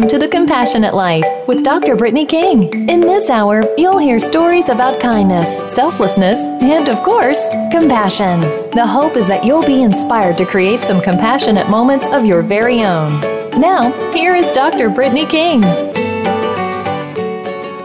[0.00, 1.94] Welcome to The Compassionate Life with Dr.
[1.94, 2.88] Brittany King.
[2.88, 7.38] In this hour, you'll hear stories about kindness, selflessness, and of course,
[7.70, 8.40] compassion.
[8.70, 12.82] The hope is that you'll be inspired to create some compassionate moments of your very
[12.82, 13.20] own.
[13.60, 14.88] Now, here is Dr.
[14.88, 15.60] Brittany King.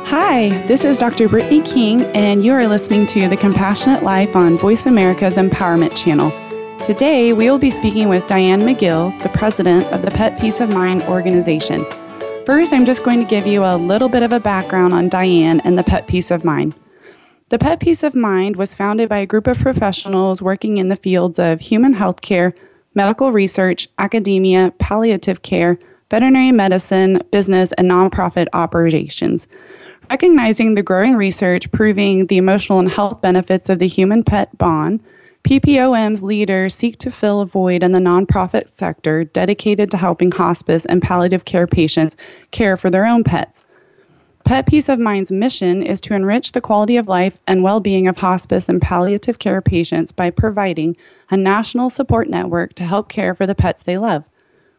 [0.06, 1.28] Hi, this is Dr.
[1.28, 6.32] Brittany King, and you are listening to The Compassionate Life on Voice America's Empowerment Channel.
[6.80, 10.70] Today, we will be speaking with Dianne McGill, the president of the Pet Peace of
[10.70, 11.86] Mind organization.
[12.46, 15.62] First, I'm just going to give you a little bit of a background on Dianne
[15.64, 16.76] and the Pet Peace of Mind.
[17.50, 20.96] The Pet Peace of Mind was founded by a group of professionals working in the
[20.96, 22.54] fields of human health care,
[22.94, 25.80] medical research, academia, palliative care,
[26.12, 29.48] veterinary medicine, business, and nonprofit operations.
[30.12, 35.04] Recognizing the growing research proving the emotional and health benefits of the human pet bond,
[35.46, 40.88] PPOM's leaders seek to fill a void in the nonprofit sector dedicated to helping hospice
[40.88, 42.16] and palliative care patients
[42.50, 43.64] care for their own pets.
[44.44, 48.08] Pet Peace of Mind's mission is to enrich the quality of life and well being
[48.08, 50.98] of hospice and palliative care patients by providing
[51.30, 54.24] a national support network to help care for the pets they love.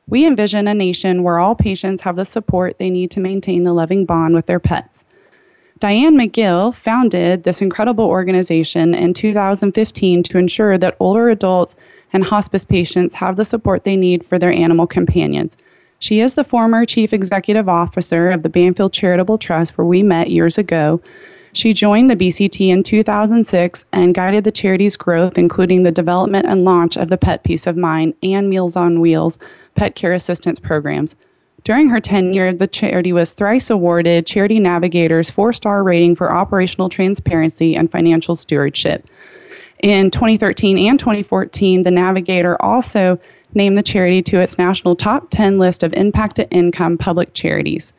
[0.09, 3.73] We envision a nation where all patients have the support they need to maintain the
[3.73, 5.05] loving bond with their pets.
[5.79, 11.77] Dianne McGill founded this incredible organization in 2015 to ensure that older adults
[12.15, 15.55] and hospice patients have the support they need for their animal companions.
[15.99, 20.31] She is the former chief executive officer of the Banfield Charitable Trust, where we met
[20.31, 21.03] years ago.
[21.53, 26.65] She joined the BCT in 2006 and guided the charity's growth, including the development and
[26.65, 29.39] launch of the Pet Peace of Mind and Meals on Wheels
[29.75, 31.17] pet care assistance programs.
[31.67, 36.89] During her tenure, the charity was thrice awarded Charity Navigator's four star rating for operational
[36.89, 39.05] transparency and financial stewardship.
[39.83, 43.19] In 2013 and 2014, the Navigator also
[43.53, 47.93] named the charity to its national top 10 list of impact to income public charities.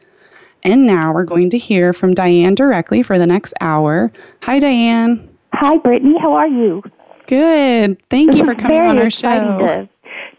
[0.63, 4.13] And now we're going to hear from Dianne directly for the next hour.
[4.43, 5.27] Hi, Dianne.
[5.51, 6.15] Hi, Brittany.
[6.21, 6.83] How are you?
[7.25, 8.01] Good.
[8.09, 9.27] Thank this you for coming on our show.
[9.27, 9.89] To,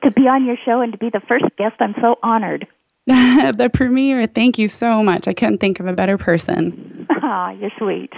[0.04, 2.66] to be on your show and to be the first guest, I'm so honored.
[3.56, 4.26] the premiere.
[4.26, 5.28] Thank you so much.
[5.28, 7.06] I couldn't think of a better person.
[7.22, 8.12] Ah, you're sweet.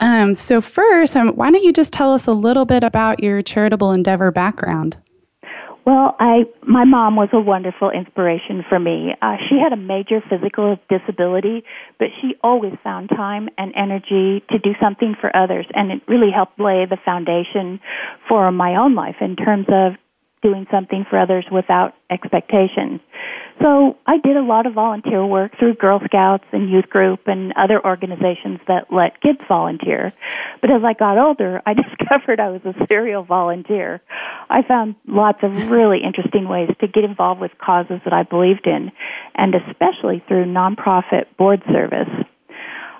[0.00, 3.42] Um, so first, um, why don't you just tell us a little bit about your
[3.42, 4.96] charitable endeavor background?
[5.84, 9.14] Well, I my mom was a wonderful inspiration for me.
[9.20, 11.62] Uh, she had a major physical disability,
[11.98, 16.30] but she always found time and energy to do something for others, and it really
[16.34, 17.80] helped lay the foundation
[18.26, 19.92] for my own life in terms of
[20.44, 23.00] doing something for others without expectation.
[23.62, 27.52] So I did a lot of volunteer work through Girl Scouts and youth group and
[27.56, 30.12] other organizations that let kids volunteer.
[30.60, 34.02] But as I got older, I discovered I was a serial volunteer.
[34.50, 38.66] I found lots of really interesting ways to get involved with causes that I believed
[38.66, 38.90] in,
[39.34, 42.10] and especially through nonprofit board service.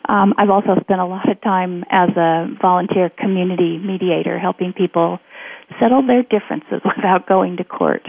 [0.09, 5.19] Um, I've also spent a lot of time as a volunteer community mediator, helping people
[5.81, 8.07] settle their differences without going to court.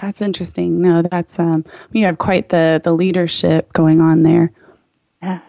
[0.00, 0.82] That's interesting.
[0.82, 4.52] No, that's um, you have quite the the leadership going on there.
[5.22, 5.40] Yeah.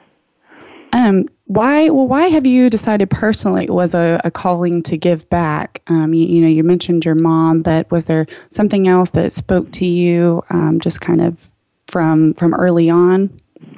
[0.93, 1.89] Um, why?
[1.89, 5.81] Well, why have you decided personally it was a, a calling to give back?
[5.87, 9.71] Um, you, you, know, you mentioned your mom, but was there something else that spoke
[9.73, 11.51] to you, um, just kind of
[11.87, 13.29] from from early on?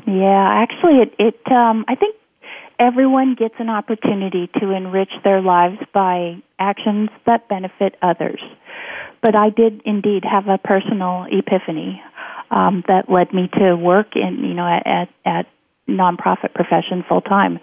[0.05, 1.15] Yeah, actually, it.
[1.19, 2.15] it um, I think
[2.79, 8.41] everyone gets an opportunity to enrich their lives by actions that benefit others.
[9.21, 12.01] But I did indeed have a personal epiphany
[12.51, 15.45] um, that led me to work in, you know, at, at at
[15.87, 17.59] nonprofit profession full time.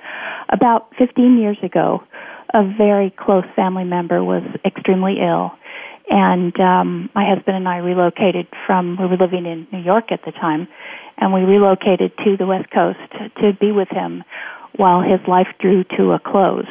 [0.48, 2.02] About 15 years ago,
[2.52, 5.52] a very close family member was extremely ill,
[6.08, 8.96] and um, my husband and I relocated from.
[9.00, 10.68] We were living in New York at the time,
[11.16, 12.98] and we relocated to the West Coast
[13.40, 14.22] to be with him
[14.76, 16.66] while his life drew to a close.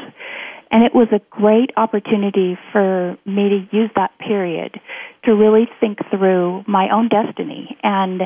[0.72, 4.80] And it was a great opportunity for me to use that period
[5.24, 8.24] to really think through my own destiny and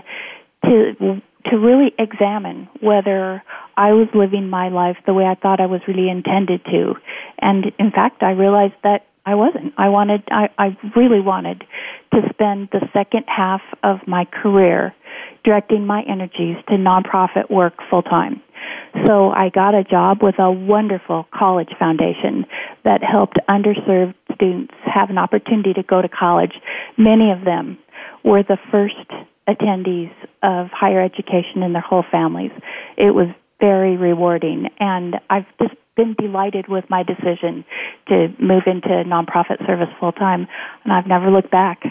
[0.66, 3.42] to to really examine whether
[3.78, 6.96] I was living my life the way I thought I was really intended to.
[7.40, 9.74] And in fact, I realized that I wasn't.
[9.78, 11.64] I wanted, I, I really wanted
[12.14, 14.94] to spend the second half of my career
[15.44, 18.42] directing my energies to nonprofit work full time.
[19.06, 22.46] So I got a job with a wonderful college foundation
[22.84, 26.54] that helped underserved students have an opportunity to go to college.
[26.98, 27.78] Many of them
[28.24, 28.96] were the first
[29.48, 30.12] attendees
[30.44, 32.52] of higher education in their whole families.
[32.98, 33.28] It was
[33.60, 37.66] very rewarding, and I've just been delighted with my decision
[38.08, 40.48] to move into nonprofit service full time,
[40.84, 41.84] and I've never looked back.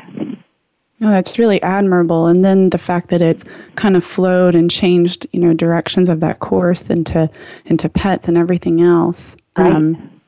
[1.00, 2.26] Oh, that's really admirable.
[2.26, 3.44] And then the fact that it's
[3.76, 7.30] kind of flowed and changed, you know, directions of that course into
[7.66, 9.36] into pets and everything else.
[9.56, 9.72] Right.
[9.72, 10.18] Um,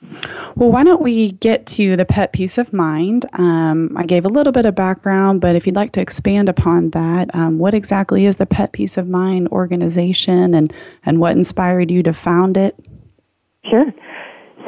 [0.57, 3.27] well, why don't we get to the pet peace of mind?
[3.35, 6.91] Um, I gave a little bit of background, but if you'd like to expand upon
[6.91, 10.73] that, um, what exactly is the Pet Peace of Mind organization, and
[11.05, 12.77] and what inspired you to found it?
[13.69, 13.93] Sure.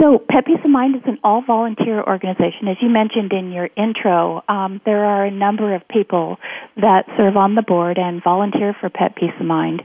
[0.03, 2.67] So, Pet Peace of Mind is an all volunteer organization.
[2.67, 6.41] As you mentioned in your intro, um, there are a number of people
[6.77, 9.81] that serve on the board and volunteer for Pet Peace of Mind.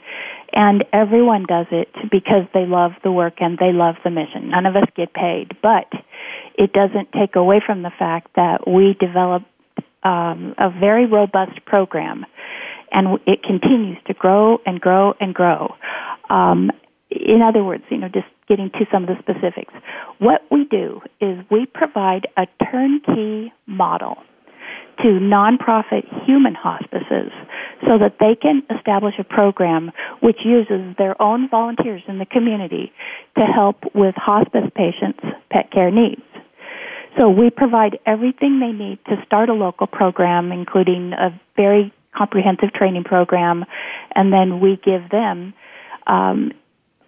[0.52, 4.50] And everyone does it because they love the work and they love the mission.
[4.50, 5.88] None of us get paid, but
[6.56, 9.44] it doesn't take away from the fact that we develop
[10.02, 12.26] um, a very robust program
[12.92, 15.76] and it continues to grow and grow and grow.
[16.28, 16.72] Um,
[17.10, 19.74] in other words, you know, just getting to some of the specifics.
[20.20, 24.18] What we do is we provide a turnkey model
[25.00, 27.32] to nonprofit human hospices
[27.86, 32.92] so that they can establish a program which uses their own volunteers in the community
[33.38, 36.22] to help with hospice patients' pet care needs.
[37.20, 42.74] So we provide everything they need to start a local program, including a very comprehensive
[42.74, 43.66] training program,
[44.16, 45.54] and then we give them
[46.08, 46.52] um,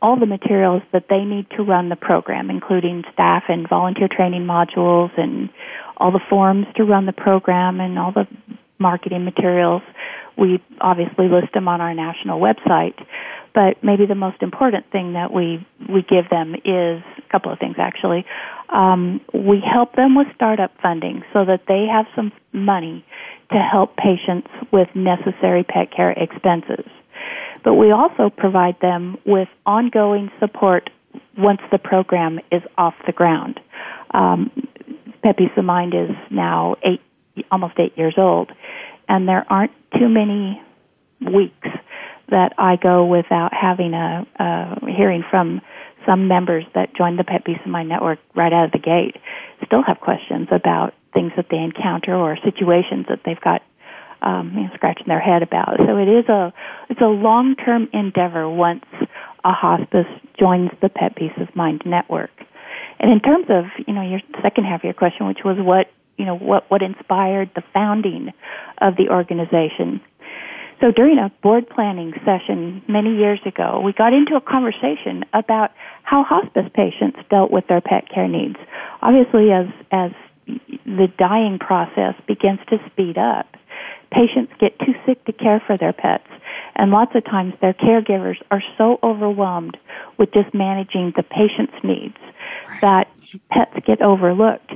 [0.01, 4.43] all the materials that they need to run the program, including staff and volunteer training
[4.45, 5.49] modules and
[5.97, 8.27] all the forms to run the program and all the
[8.79, 9.81] marketing materials.
[10.37, 12.95] We obviously list them on our national website,
[13.53, 17.59] but maybe the most important thing that we we give them is a couple of
[17.59, 18.25] things actually.
[18.69, 23.03] Um, we help them with startup funding so that they have some money
[23.51, 26.85] to help patients with necessary pet care expenses.
[27.63, 30.89] But we also provide them with ongoing support
[31.37, 33.59] once the program is off the ground.
[34.11, 34.51] Um,
[35.37, 37.01] Peace of Mind is now eight,
[37.51, 38.51] almost eight years old,
[39.07, 40.61] and there aren't too many
[41.21, 41.67] weeks
[42.29, 45.61] that I go without having a, a hearing from
[46.05, 49.15] some members that joined the Pet Peace of Mind network right out of the gate.
[49.65, 53.61] Still have questions about things that they encounter or situations that they've got
[54.21, 55.77] um, you know, scratching their head about.
[55.85, 56.53] So it is a
[56.89, 58.85] it's a long term endeavor once
[59.43, 60.07] a hospice
[60.37, 62.31] joins the Pet Peace of Mind network.
[62.99, 65.87] And in terms of you know your second half of your question, which was what
[66.17, 68.31] you know what what inspired the founding
[68.79, 70.01] of the organization.
[70.81, 75.71] So during a board planning session many years ago, we got into a conversation about
[76.03, 78.55] how hospice patients dealt with their pet care needs.
[79.01, 80.11] Obviously, as as
[80.85, 83.47] the dying process begins to speed up,
[84.11, 86.27] patients get too sick to care for their pets.
[86.75, 89.77] And lots of times their caregivers are so overwhelmed
[90.17, 92.17] with just managing the patient's needs
[92.67, 92.81] right.
[92.81, 93.07] that
[93.49, 94.71] pets get overlooked.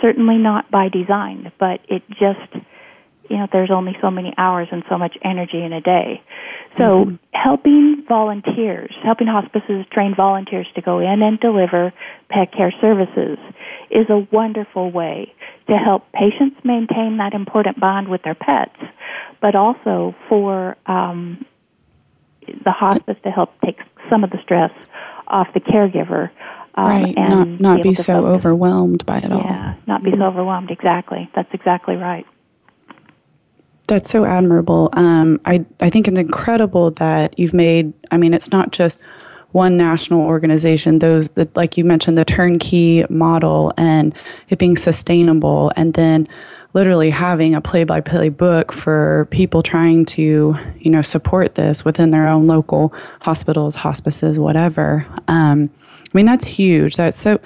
[0.00, 2.64] Certainly not by design, but it just,
[3.28, 6.22] you know, there's only so many hours and so much energy in a day.
[6.76, 7.14] So mm-hmm.
[7.32, 11.92] helping volunteers, helping hospices train volunteers to go in and deliver
[12.28, 13.38] pet care services
[13.90, 15.34] is a wonderful way
[15.68, 18.76] to help patients maintain that important bond with their pets,
[19.40, 21.44] but also for um,
[22.64, 24.72] the hospice to help take some of the stress
[25.26, 26.30] off the caregiver.
[26.74, 28.36] Um, right, not not be, be so focus.
[28.36, 29.40] overwhelmed by it all.
[29.40, 30.70] Yeah, not be so overwhelmed.
[30.70, 32.26] Exactly, that's exactly right.
[33.88, 34.90] That's so admirable.
[34.92, 37.92] Um, I I think it's incredible that you've made.
[38.10, 39.00] I mean, it's not just
[39.52, 44.14] one national organization, those that, like you mentioned, the turnkey model and
[44.50, 46.26] it being sustainable, and then
[46.74, 52.28] literally having a play-by-play book for people trying to, you know, support this within their
[52.28, 55.06] own local hospitals, hospices, whatever.
[55.28, 56.96] Um, I mean, that's huge.
[56.96, 57.40] That's so.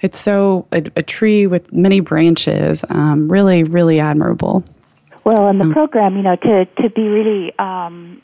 [0.00, 2.84] It's so a, a tree with many branches.
[2.88, 4.62] Um, really, really admirable.
[5.24, 8.22] Well, and the um, program, you know, to to be really um,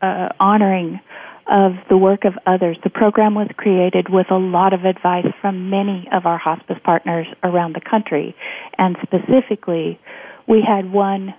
[0.00, 1.00] uh, honoring
[1.48, 2.76] of the work of others.
[2.84, 7.26] The program was created with a lot of advice from many of our hospice partners
[7.42, 8.36] around the country.
[8.76, 9.98] And specifically,
[10.46, 11.34] we had one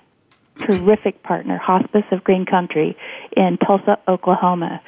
[0.57, 2.97] terrific partner, Hospice of Green Country
[3.35, 4.81] in Tulsa, Oklahoma.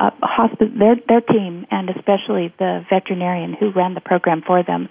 [0.00, 4.88] Uh, hospice, their their team, and especially the veterinarian who ran the program for them,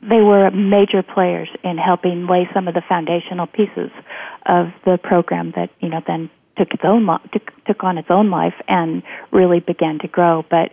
[0.00, 3.90] they were major players in helping lay some of the foundational pieces
[4.46, 8.30] of the program that you know then took its own took, took on its own
[8.30, 10.44] life and really began to grow.
[10.50, 10.70] But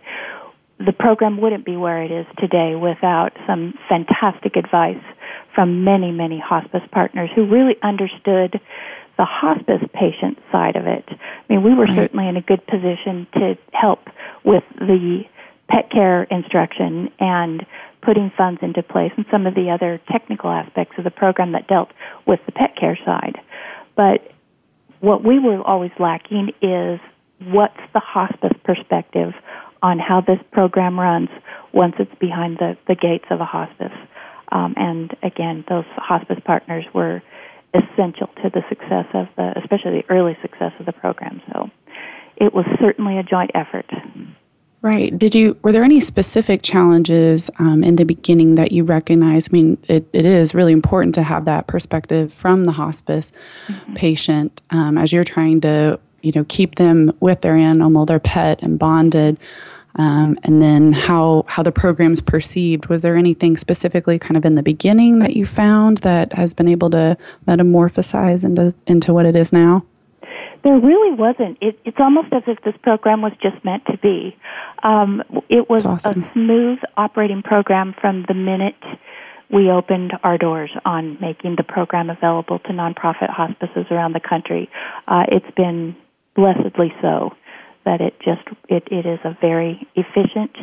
[0.78, 5.02] the program wouldn't be where it is today without some fantastic advice
[5.54, 8.60] from many, many hospice partners who really understood
[9.16, 11.04] the hospice patient side of it.
[11.08, 11.16] I
[11.48, 11.96] mean, we were right.
[11.96, 14.00] certainly in a good position to help
[14.44, 15.22] with the
[15.68, 17.64] pet care instruction and
[18.02, 21.66] putting funds into place and some of the other technical aspects of the program that
[21.66, 21.88] dealt
[22.26, 23.38] with the pet care side.
[23.96, 24.30] But
[25.00, 27.00] what we were always lacking is
[27.40, 29.32] what's the hospice perspective
[29.82, 31.28] on how this program runs
[31.72, 33.92] once it's behind the, the gates of a hospice.
[34.50, 37.22] Um, and again, those hospice partners were
[37.74, 41.42] essential to the success of the, especially the early success of the program.
[41.52, 41.70] So
[42.36, 43.86] it was certainly a joint effort.
[44.82, 45.16] Right.
[45.18, 49.48] Did you, were there any specific challenges um, in the beginning that you recognized?
[49.50, 53.32] I mean, it, it is really important to have that perspective from the hospice
[53.66, 53.94] mm-hmm.
[53.94, 58.62] patient um, as you're trying to, you know, keep them with their animal, their pet,
[58.62, 59.38] and bonded.
[59.96, 62.86] Um, and then how how the program's perceived.
[62.86, 66.68] Was there anything specifically kind of in the beginning that you found that has been
[66.68, 67.16] able to
[67.48, 69.84] metamorphosize into into what it is now?
[70.66, 71.58] There really wasn't.
[71.60, 74.36] It, it's almost as if this program was just meant to be.
[74.82, 76.24] Um, it was awesome.
[76.24, 78.74] a smooth operating program from the minute
[79.48, 84.68] we opened our doors on making the program available to nonprofit hospices around the country.
[85.06, 85.94] Uh, it's been
[86.34, 87.30] blessedly so
[87.84, 90.56] that it just it, it is a very efficient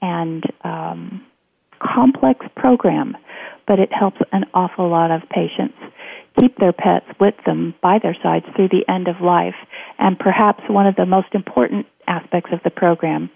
[0.00, 1.26] and um,
[1.82, 3.16] complex program,
[3.70, 5.78] but it helps an awful lot of patients
[6.36, 9.54] keep their pets with them by their sides through the end of life.
[9.96, 13.30] And perhaps one of the most important aspects of the program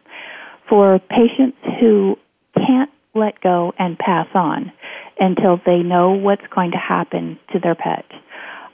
[0.68, 2.18] for patients who
[2.56, 4.72] can't let go and pass on
[5.20, 8.04] until they know what's going to happen to their pet.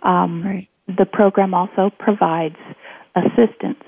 [0.02, 0.68] Um, right.
[0.88, 2.56] The program also provides
[3.14, 3.84] assistance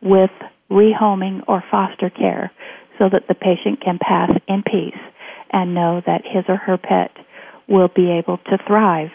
[0.00, 0.30] with
[0.70, 2.50] rehoming or foster care
[2.98, 4.96] so that the patient can pass in peace
[5.50, 7.16] and know that his or her pet
[7.68, 9.10] will be able to thrive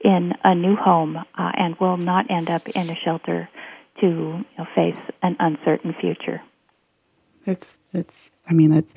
[0.00, 3.48] in a new home uh, and will not end up in a shelter
[4.00, 6.40] to you know, face an uncertain future.
[7.46, 8.94] It's it's I mean it's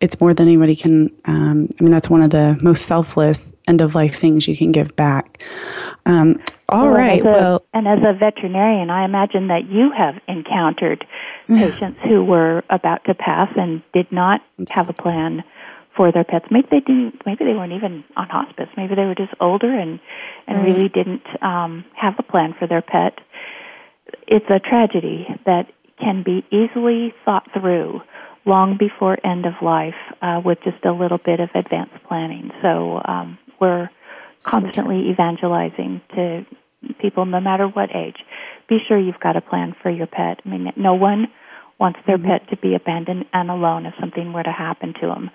[0.00, 1.10] it's more than anybody can.
[1.24, 4.70] Um, I mean that's one of the most selfless end of life things you can
[4.72, 5.42] give back.
[6.06, 7.20] Um, all well, right.
[7.20, 11.06] A, well, and as a veterinarian, I imagine that you have encountered
[11.48, 15.42] patients who were about to pass and did not have a plan
[15.96, 16.46] for their pets.
[16.50, 17.22] Maybe they didn't.
[17.26, 18.68] Maybe they weren't even on hospice.
[18.76, 20.00] Maybe they were just older and
[20.46, 20.66] and right.
[20.66, 23.18] really didn't um, have a plan for their pet.
[24.26, 25.66] It's a tragedy that
[25.98, 28.02] can be easily thought through
[28.46, 32.50] long before end of life uh, with just a little bit of advanced planning.
[32.60, 33.88] So um, we're
[34.42, 36.44] constantly evangelizing to
[37.00, 38.16] people, no matter what age.
[38.68, 40.40] Be sure you've got a plan for your pet.
[40.44, 41.28] I mean, no one
[41.78, 42.28] wants their mm-hmm.
[42.28, 45.30] pet to be abandoned and alone if something were to happen to them.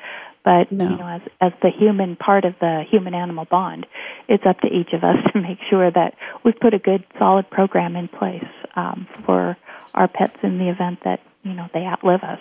[0.49, 0.89] But no.
[0.89, 3.85] you know, as as the human part of the human animal bond,
[4.27, 7.47] it's up to each of us to make sure that we've put a good, solid
[7.51, 9.55] program in place um, for
[9.93, 12.39] our pets in the event that you know they outlive us.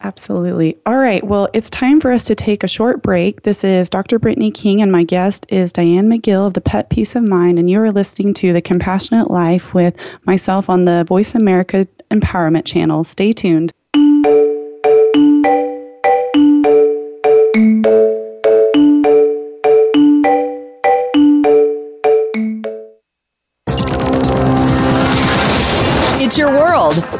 [0.00, 0.76] Absolutely.
[0.86, 1.24] All right.
[1.24, 3.42] Well, it's time for us to take a short break.
[3.42, 4.20] This is Dr.
[4.20, 7.58] Brittany King, and my guest is Dianne McGill of the Pet Peace of Mind.
[7.58, 12.64] And you are listening to The Compassionate Life with myself on the Voice America Empowerment
[12.64, 13.02] Channel.
[13.02, 13.72] Stay tuned.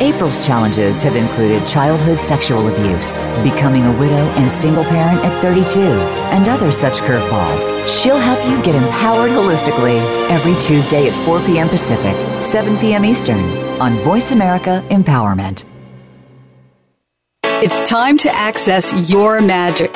[0.02, 5.80] April's challenges have included childhood sexual abuse, becoming a widow and single parent at 32,
[5.80, 7.64] and other such curveballs.
[7.88, 10.00] She'll help you get empowered holistically
[10.30, 11.70] every Tuesday at 4 p.m.
[11.70, 13.06] Pacific, 7 p.m.
[13.06, 13.40] Eastern
[13.80, 15.64] on Voice America Empowerment.
[17.44, 19.96] It's time to access your magic.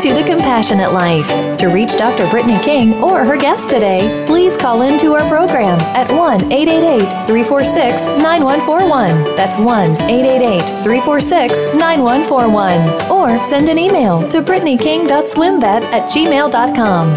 [0.00, 1.26] to The Compassionate Life.
[1.58, 2.30] To reach Dr.
[2.30, 8.02] Brittany King or her guest today, please call into our program at 1 888 346
[8.22, 9.24] 9141.
[9.34, 13.10] That's 1 888 346 9141.
[13.10, 17.08] Or send an email to brittanyking.swimvet at gmail.com.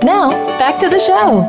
[0.00, 1.46] Now, back to the show.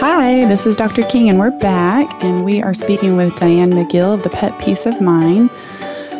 [0.00, 1.04] Hi, this is Dr.
[1.04, 4.84] King, and we're back, and we are speaking with Dianne McGill of the Pet Peace
[4.84, 5.48] of Mind.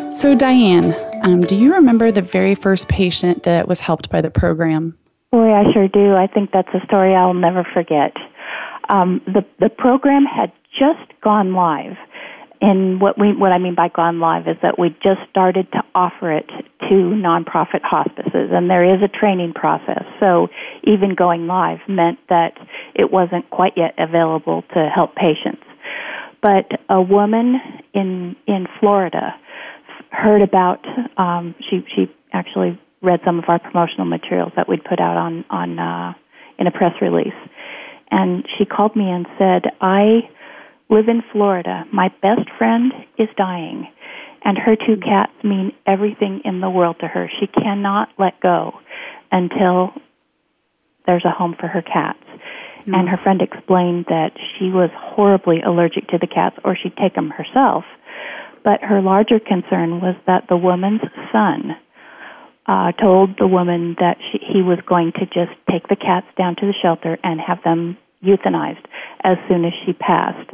[0.09, 4.29] So, Dianne, um, do you remember the very first patient that was helped by the
[4.29, 4.95] program?
[5.31, 6.13] Boy, I sure do.
[6.13, 8.13] I think that's a story I'll never forget.
[8.89, 11.97] Um, the the program had just gone live,
[12.61, 15.83] and what we what I mean by gone live is that we just started to
[15.95, 20.03] offer it to nonprofit hospices, and there is a training process.
[20.19, 20.49] So
[20.83, 22.53] even going live meant that
[22.93, 25.63] it wasn't quite yet available to help patients.
[26.43, 27.59] But a woman
[27.95, 29.33] in in Florida
[30.11, 30.85] heard about.
[31.17, 35.45] Um, she she actually read some of our promotional materials that we'd put out on
[35.49, 36.13] on uh,
[36.57, 37.33] in a press release,
[38.11, 40.29] and she called me and said, "I
[40.89, 41.85] live in Florida.
[41.91, 43.87] My best friend is dying."
[44.45, 47.31] And her two cats mean everything in the world to her.
[47.39, 48.79] She cannot let go
[49.31, 49.91] until
[51.07, 52.19] there's a home for her cats.
[52.25, 52.93] Mm-hmm.
[52.93, 57.15] And her friend explained that she was horribly allergic to the cats, or she'd take
[57.15, 57.85] them herself.
[58.65, 61.77] But her larger concern was that the woman's son
[62.65, 66.55] uh, told the woman that she, he was going to just take the cats down
[66.55, 68.83] to the shelter and have them euthanized
[69.23, 70.49] as soon as she passed.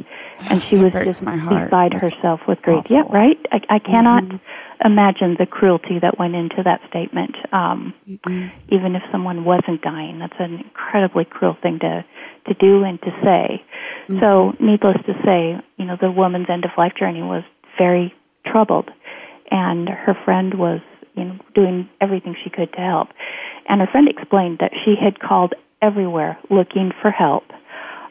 [0.50, 2.84] And she was just beside That's herself with grief.
[2.84, 2.96] Awful.
[2.96, 3.38] Yeah, right?
[3.50, 4.86] I, I cannot mm-hmm.
[4.86, 7.34] imagine the cruelty that went into that statement.
[7.50, 8.48] Um, mm-hmm.
[8.68, 12.04] Even if someone wasn't dying, that's an incredibly cruel thing to,
[12.48, 13.64] to do and to say.
[14.04, 14.20] Mm-hmm.
[14.20, 17.44] So, needless to say, you know, the woman's end of life journey was
[17.78, 18.14] very
[18.46, 18.90] troubled.
[19.50, 20.80] And her friend was
[21.14, 23.08] you know, doing everything she could to help.
[23.68, 27.44] And her friend explained that she had called everywhere looking for help.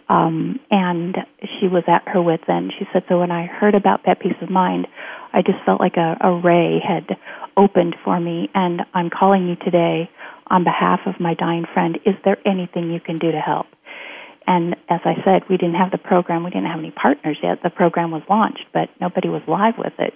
[0.09, 2.73] Um, and she was at her wits' end.
[2.77, 4.87] She said, So when I heard about Pet Peace of Mind,
[5.31, 7.17] I just felt like a, a ray had
[7.55, 10.09] opened for me, and I'm calling you today
[10.47, 11.97] on behalf of my dying friend.
[12.05, 13.67] Is there anything you can do to help?
[14.51, 16.43] And as I said, we didn't have the program.
[16.43, 17.63] We didn't have any partners yet.
[17.63, 20.13] The program was launched, but nobody was live with it.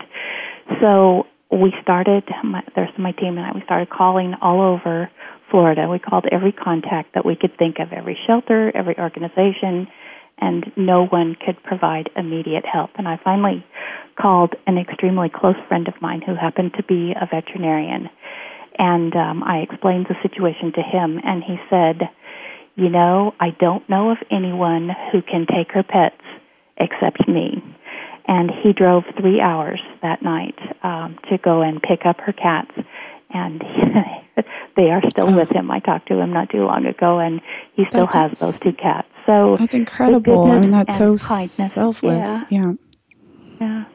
[0.82, 5.10] So we started, my, there's my team and I, we started calling all over
[5.50, 5.88] Florida.
[5.88, 9.88] We called every contact that we could think of, every shelter, every organization,
[10.38, 12.90] and no one could provide immediate help.
[12.98, 13.66] And I finally
[14.22, 18.10] called an extremely close friend of mine who happened to be a veterinarian.
[18.78, 22.10] And um, I explained the situation to him, and he said,
[22.76, 26.22] You know, I don't know of anyone who can take her pets
[26.78, 27.64] except me.
[28.28, 32.72] And he drove three hours that night um, to go and pick up her cats.
[33.30, 33.64] And
[34.76, 35.72] they are still with him.
[35.72, 37.40] I talked to him not too long ago and
[37.74, 39.08] he still that's, has those two cats.
[39.26, 40.52] So that's incredible.
[40.52, 42.28] i mean that's so kindness, selfless.
[42.28, 42.46] Yeah.
[42.50, 42.74] yeah.
[43.62, 43.86] Yeah.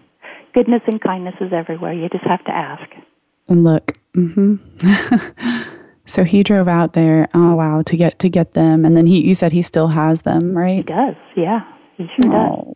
[0.54, 1.92] Goodness and kindness is everywhere.
[1.92, 2.90] You just have to ask.
[3.48, 3.98] And look.
[4.14, 5.76] Mm-hmm.
[6.10, 9.24] so he drove out there oh wow to get to get them and then he
[9.24, 12.64] you said he still has them right he does yeah he sure oh.
[12.66, 12.74] does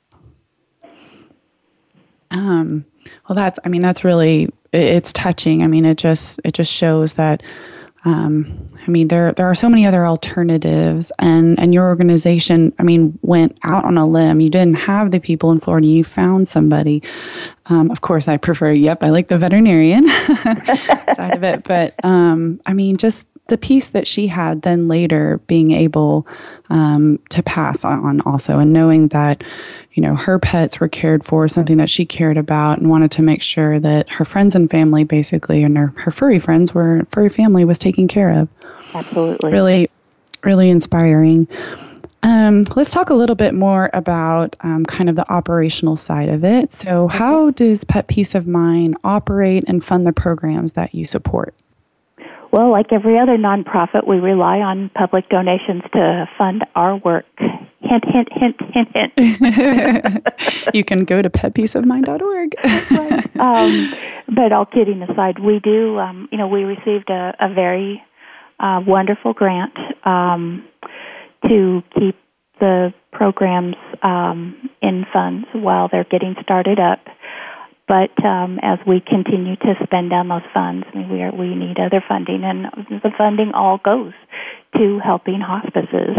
[2.35, 2.85] um,
[3.29, 5.62] well, that's, I mean, that's really, it's touching.
[5.62, 7.42] I mean, it just, it just shows that,
[8.05, 12.83] um, I mean, there, there are so many other alternatives and, and your organization, I
[12.83, 14.40] mean, went out on a limb.
[14.40, 15.87] You didn't have the people in Florida.
[15.87, 17.03] You found somebody.
[17.67, 20.07] Um, of course, I prefer, yep, I like the veterinarian
[21.14, 21.64] side of it.
[21.64, 26.27] But, um, I mean, just the peace that she had then later being able
[26.71, 29.45] um, to pass on also and knowing that
[29.93, 33.23] you know her pets were cared for something that she cared about and wanted to
[33.23, 37.29] make sure that her friends and family basically and her, her furry friends were furry
[37.29, 38.49] family was taken care of
[38.95, 39.91] absolutely really
[40.43, 41.47] really inspiring
[42.23, 46.43] Um, let's talk a little bit more about um, kind of the operational side of
[46.43, 46.73] it.
[46.73, 51.55] So, how does Pet Peace of Mind operate and fund the programs that you support?
[52.55, 57.27] Well, like every other nonprofit, we rely on public donations to fund our work.
[57.81, 60.29] Hint, hint, hint, hint, hint.
[60.73, 62.55] you can go to petpeaceofmind.org.
[62.64, 63.37] right.
[63.40, 63.93] Um,
[64.29, 68.01] but all kidding aside, we do, um, you know, we received a, a very
[68.61, 70.64] uh, wonderful grant um,
[71.49, 72.14] to keep
[72.61, 77.01] the programs um, in funds while they're getting started up.
[77.87, 81.55] But um, as we continue to spend down those funds, I mean, we are, we
[81.55, 84.12] need other funding, and the funding all goes
[84.77, 86.16] to helping hospices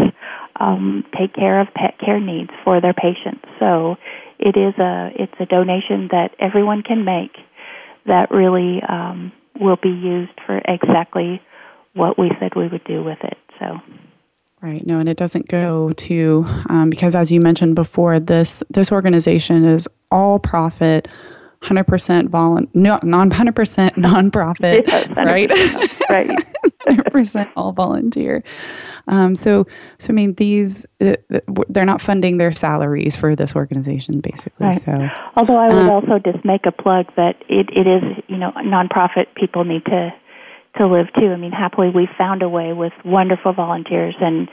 [0.60, 3.44] um, take care of pet care needs for their patients.
[3.58, 3.96] So
[4.38, 7.36] it is a it's a donation that everyone can make
[8.06, 11.42] that really um, will be used for exactly
[11.94, 13.38] what we said we would do with it.
[13.58, 13.78] So.
[14.62, 14.86] Right.
[14.86, 19.64] No, and it doesn't go to um, because, as you mentioned before, this this organization
[19.64, 21.08] is all profit,
[21.66, 23.52] 100% volun no, non 100%
[23.96, 25.50] nonprofit, yes, right?
[26.10, 26.46] right.
[26.86, 28.44] 100% all volunteer.
[29.08, 29.66] Um, so,
[29.98, 31.14] so I mean, these uh,
[31.68, 34.66] they're not funding their salaries for this organization, basically.
[34.66, 34.74] Right.
[34.74, 38.36] So, although I would um, also just make a plug that it, it is you
[38.36, 40.12] know nonprofit people need to
[40.78, 41.32] to live too.
[41.32, 44.48] I mean, happily we found a way with wonderful volunteers and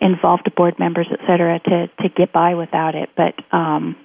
[0.00, 3.10] involved board members, et cetera, to to get by without it.
[3.16, 3.96] But um,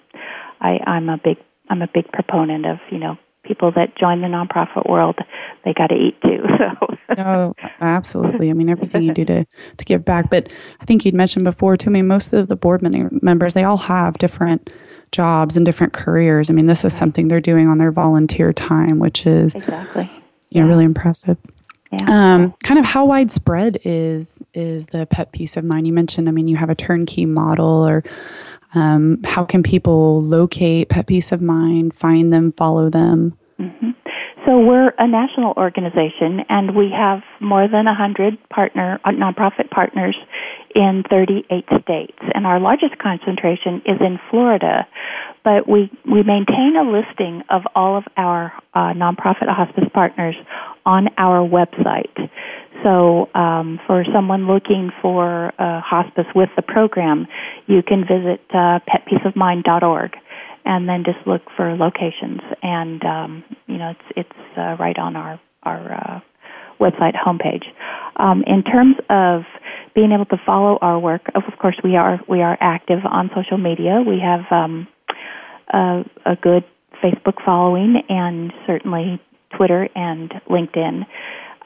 [0.61, 1.37] I, I'm a big
[1.69, 5.19] I'm a big proponent of you know people that join the nonprofit world
[5.63, 7.13] they got to eat too so.
[7.15, 8.49] No absolutely.
[8.49, 10.29] I mean everything you do to to give back.
[10.29, 10.51] But
[10.81, 12.81] i think you'd mentioned before to me most of the board
[13.21, 14.73] members they all have different
[15.11, 16.49] jobs and different careers.
[16.49, 20.09] I mean this is something they're doing on their volunteer time which is exactly.
[20.49, 20.71] you know yeah.
[20.71, 21.37] really impressive.
[21.91, 22.35] Yeah.
[22.35, 25.87] Um, kind of how widespread is is the pet peace of mind?
[25.87, 28.03] You mentioned, I mean, you have a turnkey model, or
[28.75, 33.37] um, how can people locate Pet Peace of Mind, find them, follow them?
[33.59, 33.91] Mm-hmm.
[34.45, 40.15] So we're a national organization, and we have more than 100 partner uh, nonprofit partners
[40.75, 44.85] in 38 states, and our largest concentration is in Florida.
[45.43, 50.35] But we we maintain a listing of all of our uh, nonprofit hospice partners
[50.85, 52.29] on our website.
[52.83, 57.27] So, um, for someone looking for a hospice with the program,
[57.67, 60.11] you can visit uh, petpeaceofmind.org
[60.65, 62.41] and then just look for locations.
[62.61, 66.19] And um, you know, it's it's uh, right on our our uh,
[66.79, 67.63] website homepage.
[68.17, 69.43] Um, in terms of
[69.93, 73.57] being able to follow our work, of course, we are we are active on social
[73.57, 74.03] media.
[74.05, 74.87] We have um,
[75.73, 76.63] a, a good
[77.03, 79.21] Facebook following, and certainly
[79.55, 81.05] Twitter and LinkedIn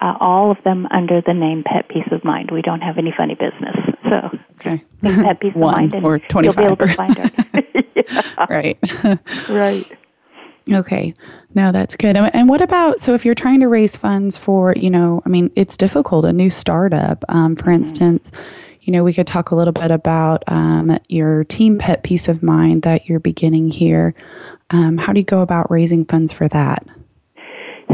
[0.02, 2.52] uh, all of them under the name Pet Peace of Mind.
[2.52, 3.76] We don't have any funny business.
[4.10, 4.84] So, okay.
[5.02, 6.44] Pet Peace of Mind, and or 25.
[6.44, 7.32] you'll be able to find her.
[7.96, 8.36] yeah.
[8.50, 8.80] Right.
[9.50, 9.98] right.
[10.72, 11.14] Okay.
[11.56, 12.16] No, that's good.
[12.16, 15.52] And what about so if you're trying to raise funds for, you know, I mean,
[15.56, 17.24] it's difficult, a new startup.
[17.30, 17.74] Um, for mm-hmm.
[17.74, 18.32] instance,
[18.82, 22.44] you know, we could talk a little bit about um, your team pet peace of
[22.44, 24.14] mind that you're beginning here.
[24.70, 26.86] Um, how do you go about raising funds for that?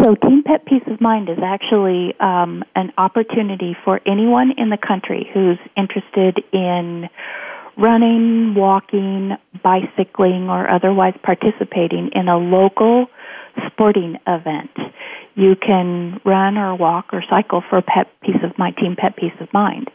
[0.03, 4.77] So, Team Pet Peace of Mind is actually um, an opportunity for anyone in the
[4.77, 7.10] country who's interested in
[7.77, 13.08] running, walking, bicycling, or otherwise participating in a local
[13.67, 14.71] sporting event.
[15.36, 19.36] You can run or walk or cycle for Pet Peace of Mind, Team Pet Peace
[19.39, 19.89] of Mind.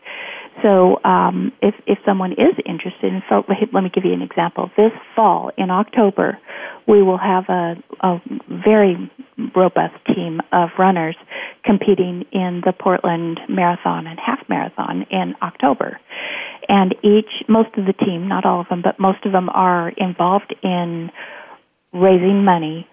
[0.63, 4.71] So, um, if if someone is interested, in so let me give you an example.
[4.77, 6.39] This fall in October,
[6.87, 9.11] we will have a, a very
[9.55, 11.17] robust team of runners
[11.65, 15.99] competing in the Portland Marathon and Half Marathon in October.
[16.69, 19.89] And each, most of the team, not all of them, but most of them are
[19.89, 21.11] involved in
[21.93, 22.87] raising money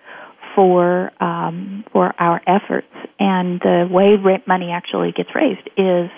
[0.55, 2.87] for um, for our efforts.
[3.19, 6.09] And the way money actually gets raised is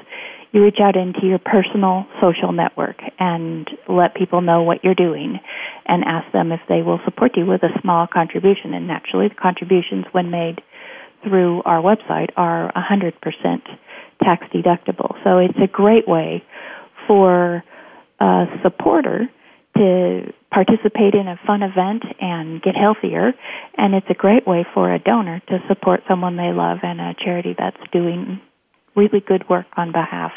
[0.52, 5.40] you reach out into your personal social network and let people know what you're doing
[5.86, 8.74] and ask them if they will support you with a small contribution.
[8.74, 10.62] And naturally, the contributions, when made
[11.24, 13.14] through our website, are 100%
[14.24, 15.16] tax deductible.
[15.24, 16.44] So it's a great way
[17.08, 17.64] for
[18.20, 19.30] a supporter
[19.78, 23.34] to participate in a fun event and get healthier.
[23.78, 27.14] And it's a great way for a donor to support someone they love and a
[27.24, 28.42] charity that's doing
[28.96, 30.32] really good work on behalf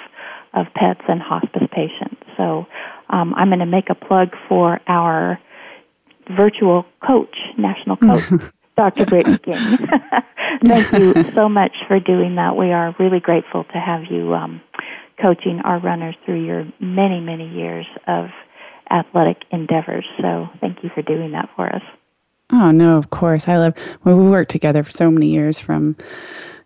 [0.55, 2.23] of pets and hospice patients.
[2.37, 2.67] So
[3.09, 5.39] um, I'm going to make a plug for our
[6.37, 8.25] virtual coach, national coach,
[8.77, 9.07] Dr.
[9.07, 9.79] Brittany King.
[10.65, 12.57] Thank you so much for doing that.
[12.57, 14.61] We are really grateful to have you um,
[15.21, 18.31] coaching our runners through your many, many years of
[18.91, 20.05] athletic endeavors.
[20.21, 21.83] So thank you for doing that for us.
[22.51, 23.49] Oh, no, of course.
[23.49, 25.97] I love, well, we worked together for so many years from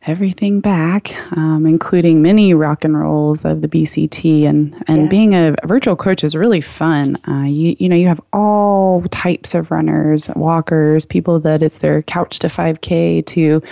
[0.07, 4.45] everything back, um, including many rock and rolls of the BCT.
[4.45, 5.09] And, and yeah.
[5.09, 7.19] being a, virtual coach is really fun.
[7.27, 12.03] Uh, you, you know, you have all types of runners, walkers, people that it's their
[12.03, 13.63] couch to 5K to,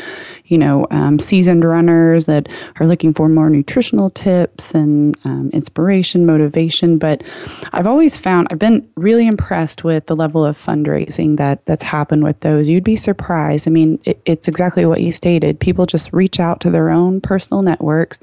[0.47, 6.27] you know, um, seasoned runners that are looking for more nutritional tips and um, inspiration,
[6.27, 6.99] motivation.
[6.99, 7.29] But
[7.73, 12.25] I've always found, I've been really impressed with the level of fundraising that that's happened
[12.25, 12.69] with those.
[12.69, 13.67] You'd be surprised.
[13.67, 15.59] I mean, it, it's exactly what you stated.
[15.61, 18.21] People just reach out to their own personal networks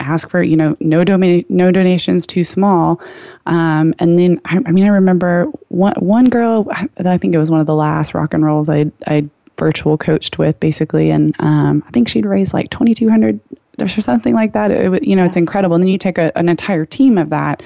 [0.00, 3.00] ask for you know no domain no donations too small
[3.46, 6.66] um, and then I, I, mean i remember one one girl
[7.04, 9.28] i think it was one of the last rock and rolls i i
[9.62, 11.10] virtual coached with basically.
[11.10, 13.40] And um, i think she'd raised like 2200
[13.78, 14.70] or something like that.
[14.70, 15.74] It, you know it's incredible.
[15.76, 17.62] And then you take a, an entire team of that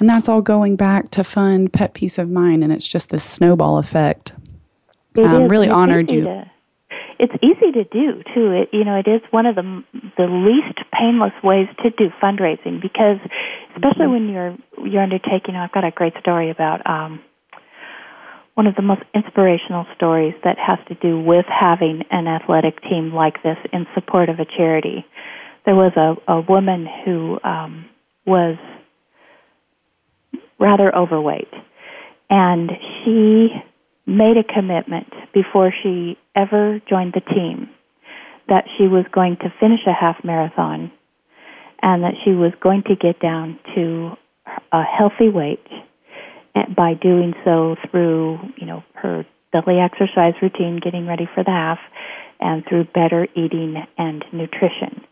[0.00, 2.62] and that's all going back to fund pet peace of mind.
[2.62, 4.32] And it's just this snowball effect.
[5.16, 6.24] Um, really honored you.
[6.24, 6.50] to,
[7.18, 8.52] it's easy to do too.
[8.52, 9.84] It you know it is one of the
[10.16, 13.18] the least painless ways to do fundraising because
[13.74, 14.12] especially mm-hmm.
[14.12, 15.56] when you're you're undertaking.
[15.56, 17.20] I've got a great story about um,
[18.58, 23.14] one of the most inspirational stories that has to do with having an athletic team
[23.14, 25.06] like this in support of a charity.
[25.64, 27.88] There was a, a woman who um,
[28.26, 28.56] was
[30.58, 31.54] rather overweight,
[32.28, 32.72] and
[33.04, 33.50] she
[34.06, 37.70] made a commitment before she ever joined the team
[38.48, 40.90] that she was going to finish a half marathon
[41.80, 44.10] and that she was going to get down to
[44.72, 45.64] a healthy weight
[46.74, 51.78] by doing so through, you know, her daily exercise routine, getting ready for the half,
[52.40, 55.04] and through better eating and nutrition.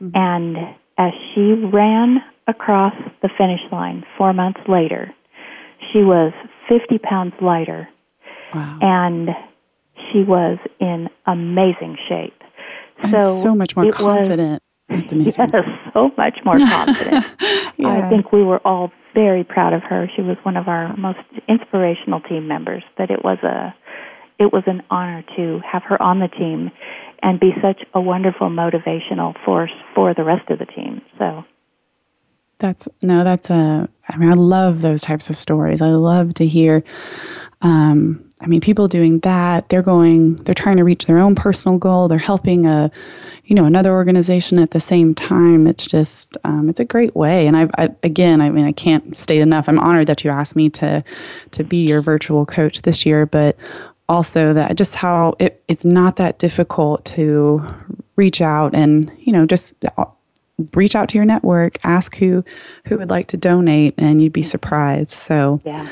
[0.00, 0.10] Mm-hmm.
[0.14, 0.56] And
[0.98, 2.18] as she ran
[2.48, 5.12] across the finish line four months later,
[5.92, 6.32] she was
[6.68, 7.88] 50 pounds lighter
[8.54, 8.78] Wow.
[8.80, 9.30] And
[10.10, 12.42] she was in amazing shape.
[13.10, 14.62] So, so much more confident.
[14.88, 15.50] Was, That's amazing.
[15.52, 17.26] Yes, so much more confident.
[17.76, 17.88] yeah.
[17.88, 20.08] I think we were all very proud of her.
[20.14, 21.18] She was one of our most
[21.48, 22.82] inspirational team members.
[22.96, 23.74] But it was a
[24.38, 26.70] it was an honor to have her on the team
[27.22, 31.00] and be such a wonderful motivational force for the rest of the team.
[31.18, 31.44] So
[32.58, 33.88] that's no, that's a.
[34.08, 35.82] I mean, I love those types of stories.
[35.82, 36.84] I love to hear
[37.62, 41.78] um, I mean, people doing that, they're going, they're trying to reach their own personal
[41.78, 42.06] goal.
[42.06, 42.90] They're helping a,
[43.46, 45.66] you know, another organization at the same time.
[45.66, 47.46] It's just, um, it's a great way.
[47.46, 49.68] And I, I, again, I mean, I can't state enough.
[49.68, 51.02] I'm honored that you asked me to,
[51.52, 53.56] to be your virtual coach this year, but
[54.08, 57.66] also that just how it, it's not that difficult to
[58.16, 60.04] reach out and, you know, just uh,
[60.74, 62.44] reach out to your network, ask who,
[62.84, 65.10] who would like to donate, and you'd be surprised.
[65.10, 65.88] So, yeah.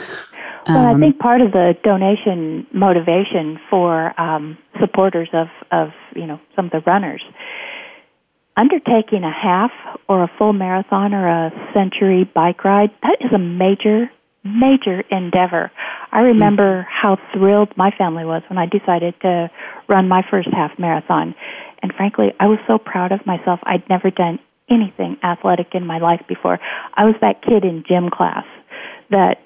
[0.69, 6.27] Well, um, I think part of the donation motivation for um, supporters of, of you
[6.27, 7.23] know some of the runners
[8.57, 9.73] undertaking a half
[10.09, 14.11] or a full marathon or a century bike ride that is a major
[14.45, 15.73] major endeavor.
[16.13, 16.89] I remember mm-hmm.
[16.91, 19.51] how thrilled my family was when I decided to
[19.89, 21.35] run my first half marathon.
[21.83, 23.61] And frankly, I was so proud of myself.
[23.65, 26.59] I'd never done anything athletic in my life before.
[26.95, 28.45] I was that kid in gym class
[29.11, 29.44] that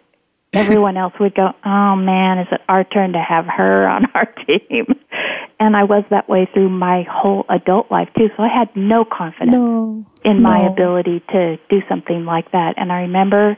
[0.59, 4.27] everyone else would go, "Oh man, is it our turn to have her on our
[4.47, 4.87] team?"
[5.61, 8.29] And I was that way through my whole adult life too.
[8.37, 10.49] So I had no confidence no, in no.
[10.49, 12.75] my ability to do something like that.
[12.77, 13.57] And I remember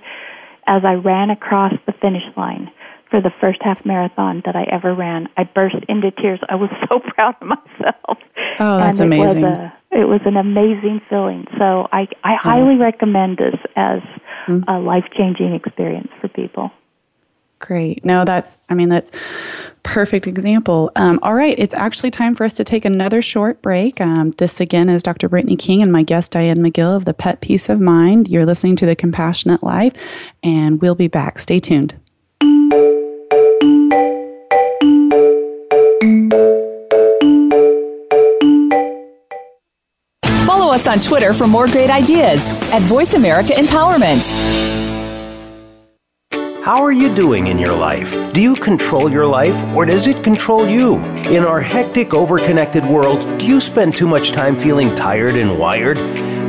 [0.66, 2.70] as I ran across the finish line
[3.10, 6.40] for the first half marathon that I ever ran, I burst into tears.
[6.48, 8.18] I was so proud of myself.
[8.60, 9.42] Oh, that's and it amazing.
[9.42, 11.46] Was a, it was an amazing feeling.
[11.58, 14.00] So I, I highly oh, recommend this as
[14.46, 14.62] mm-hmm.
[14.68, 16.70] a life changing experience for people.
[17.60, 18.04] Great.
[18.04, 19.12] No, that's, I mean, that's
[19.82, 20.90] perfect example.
[20.96, 24.00] Um, all right, it's actually time for us to take another short break.
[24.00, 25.28] Um, this again is Dr.
[25.28, 28.28] Brittany King and my guest Dianne McGill of the Pet Peace of Mind.
[28.28, 29.92] You're listening to the Compassionate Life,
[30.42, 31.38] and we'll be back.
[31.38, 31.94] Stay tuned.
[40.46, 44.89] Follow us on Twitter for more great ideas at Voice America Empowerment.
[46.62, 48.14] How are you doing in your life?
[48.34, 50.96] Do you control your life or does it control you?
[51.30, 55.96] In our hectic, overconnected world, do you spend too much time feeling tired and wired?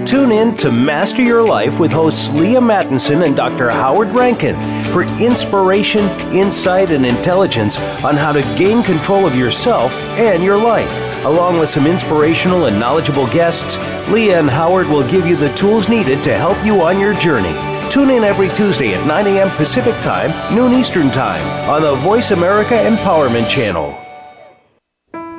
[0.06, 3.70] Tune in to Master Your Life with hosts Leah Mattinson and Dr.
[3.70, 4.60] Howard Rankin
[4.92, 11.24] for inspiration, insight, and intelligence on how to gain control of yourself and your life.
[11.24, 13.78] Along with some inspirational and knowledgeable guests,
[14.12, 17.71] Leah and Howard will give you the tools needed to help you on your journey.
[17.92, 19.50] Tune in every Tuesday at 9 a.m.
[19.50, 24.11] Pacific Time, noon Eastern Time on the Voice America Empowerment Channel.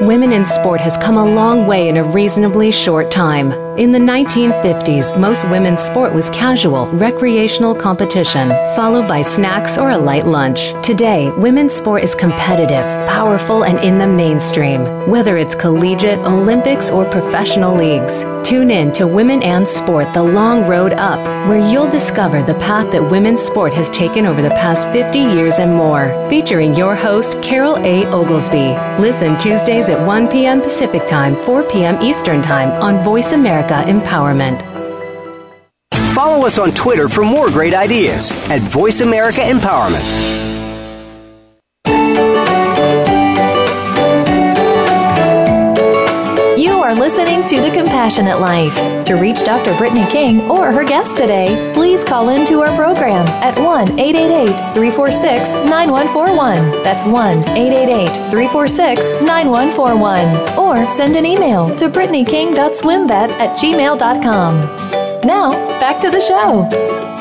[0.02, 3.52] Women in sport has come a long way in a reasonably short time.
[3.78, 9.96] In the 1950s, most women's sport was casual, recreational competition, followed by snacks or a
[9.96, 10.74] light lunch.
[10.84, 17.04] Today, women's sport is competitive, powerful, and in the mainstream, whether it's collegiate, Olympics, or
[17.04, 18.24] professional leagues.
[18.42, 22.90] Tune in to Women and Sport The Long Road Up, where you'll discover the path
[22.90, 26.08] that women's sport has taken over the past 50 years and more.
[26.28, 28.04] Featuring your host, Carol A.
[28.06, 28.76] Oglesby.
[29.00, 30.60] Listen Tuesdays at 1 p.m.
[30.60, 32.00] Pacific Time, 4 p.m.
[32.02, 34.60] Eastern Time on Voice America Empowerment.
[36.14, 40.41] Follow us on Twitter for more great ideas at Voice America Empowerment.
[46.92, 48.74] Are listening to The Compassionate Life.
[49.06, 49.74] To reach Dr.
[49.78, 55.48] Brittany King or her guest today, please call into our program at 1 888 346
[55.70, 56.82] 9141.
[56.82, 60.58] That's 1 888 346 9141.
[60.58, 64.60] Or send an email to BrittanyKing.swimvet at gmail.com.
[65.26, 67.11] Now, back to the show.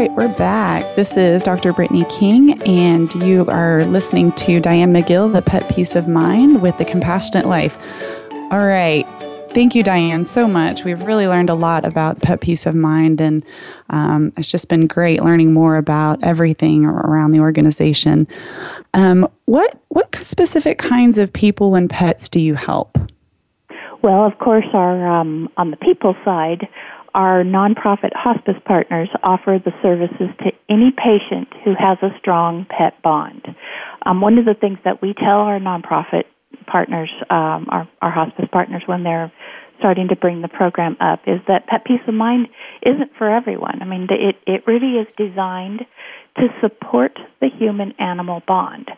[0.00, 0.96] Right, we're back.
[0.96, 1.74] This is Dr.
[1.74, 6.78] Brittany King, and you are listening to Dianne McGill, The Pet Peace of Mind with
[6.78, 7.76] the Compassionate Life.
[8.50, 9.06] All right.
[9.50, 10.84] Thank you, Dianne, so much.
[10.84, 13.44] We've really learned a lot about pet peace of mind, and
[13.90, 18.26] um, it's just been great learning more about everything around the organization.
[18.94, 22.96] Um, what what specific kinds of people and pets do you help?
[24.02, 26.66] Well, of course, our um, on the people side,
[27.14, 33.00] our nonprofit hospice partners offer the services to any patient who has a strong pet
[33.02, 33.44] bond.
[34.06, 36.24] Um, one of the things that we tell our nonprofit
[36.66, 39.32] partners, um, our, our hospice partners, when they're
[39.78, 42.48] starting to bring the program up, is that pet peace of mind
[42.82, 43.82] isn't for everyone.
[43.82, 45.86] I mean, it it really is designed
[46.36, 48.90] to support the human animal bond,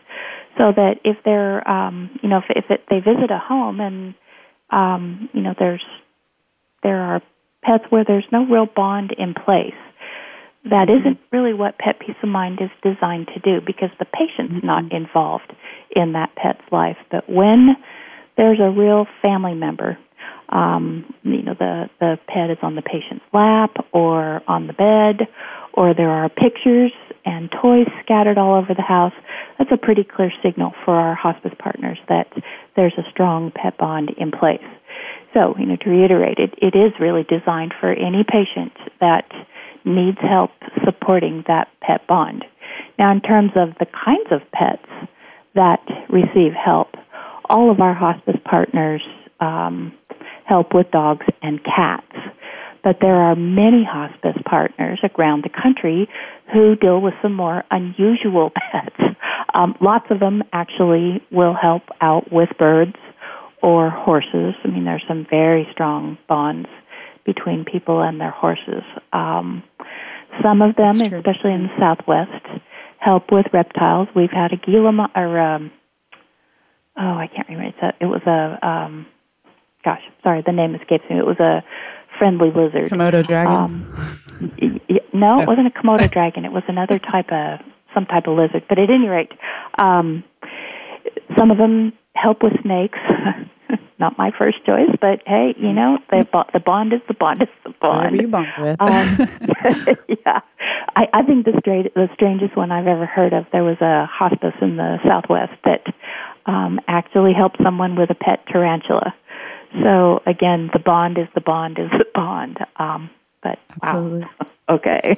[0.57, 4.13] so that if they're, um, you know, if, if it, they visit a home and
[4.69, 5.85] um, you know, there's
[6.83, 7.21] there are
[7.63, 9.73] pets where there's no real bond in place.
[10.65, 10.99] That mm-hmm.
[10.99, 14.67] isn't really what Pet Peace of Mind is designed to do because the patient's mm-hmm.
[14.67, 15.51] not involved
[15.95, 16.97] in that pet's life.
[17.11, 17.75] But when
[18.37, 19.97] there's a real family member,
[20.49, 25.27] um, you know, the, the pet is on the patient's lap or on the bed,
[25.73, 26.91] or there are pictures
[27.25, 29.13] and toys scattered all over the house,
[29.57, 32.27] that's a pretty clear signal for our hospice partners that
[32.75, 34.63] there's a strong pet bond in place.
[35.33, 39.31] So, you know, to reiterate, it, it is really designed for any patient that
[39.83, 40.51] needs help
[40.85, 42.45] supporting that pet bond.
[42.99, 44.87] Now, in terms of the kinds of pets
[45.55, 46.95] that receive help,
[47.49, 49.01] all of our hospice partners
[49.39, 49.93] um,
[50.45, 52.15] help with dogs and cats.
[52.83, 56.09] But there are many hospice partners around the country
[56.51, 59.15] who deal with some more unusual pets.
[59.55, 62.95] Um, lots of them actually will help out with birds
[63.63, 64.53] or horses.
[64.63, 66.67] I mean, there's some very strong bonds
[67.25, 68.83] between people and their horses.
[69.13, 69.63] Um,
[70.43, 72.45] some of them, especially in the Southwest,
[72.99, 74.09] help with reptiles.
[74.15, 75.71] We've had a Gila or um,
[76.97, 77.69] oh, I can't remember.
[77.69, 79.05] It's a, it was a um,
[79.85, 81.17] gosh, sorry, the name escapes me.
[81.17, 81.63] It was a
[82.19, 82.91] friendly lizard.
[82.91, 83.53] Komodo dragon.
[83.53, 83.87] Um,
[84.41, 86.43] y- y- no, it wasn't a Komodo dragon.
[86.43, 87.59] It was another type of
[87.93, 88.63] some type of lizard.
[88.67, 89.31] But at any rate,
[89.77, 90.23] um,
[91.37, 92.99] some of them help with snakes.
[93.99, 97.47] Not my first choice, but hey, you know the the bond is the bond is
[97.63, 97.97] the bond.
[97.97, 98.81] Whatever you bond with.
[98.81, 99.17] um,
[100.25, 100.41] yeah,
[100.95, 103.45] I, I think the straight the strangest one I've ever heard of.
[103.51, 105.85] There was a hospice in the Southwest that
[106.45, 109.13] um, actually helped someone with a pet tarantula.
[109.81, 112.57] So again, the bond is the bond is the bond.
[112.77, 113.09] Um,
[113.41, 114.21] but Absolutely.
[114.21, 115.15] wow, okay.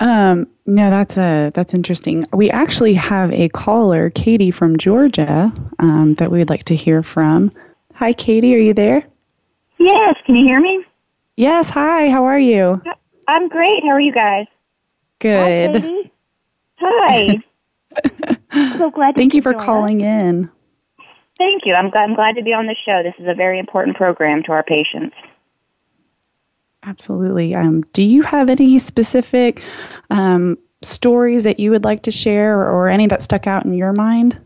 [0.00, 2.26] Um, no, that's a that's interesting.
[2.32, 7.50] We actually have a caller, Katie from Georgia, um, that we'd like to hear from.
[7.94, 9.04] Hi, Katie, are you there?
[9.78, 10.16] Yes.
[10.24, 10.84] Can you hear me?
[11.36, 11.70] Yes.
[11.70, 12.10] Hi.
[12.10, 12.82] How are you?
[13.28, 13.82] I'm great.
[13.84, 14.46] How are you guys?
[15.18, 16.10] Good.
[16.80, 17.42] Hi.
[18.52, 18.78] Hi.
[18.78, 19.16] so glad.
[19.16, 20.06] Thank you for calling us.
[20.06, 20.50] in.
[21.36, 21.74] Thank you.
[21.74, 23.02] I'm, glad, I'm glad to be on the show.
[23.02, 25.14] This is a very important program to our patients.
[26.84, 27.54] Absolutely.
[27.54, 29.62] Um, do you have any specific
[30.08, 33.74] um, stories that you would like to share or, or, any that stuck out in
[33.74, 34.38] your mind?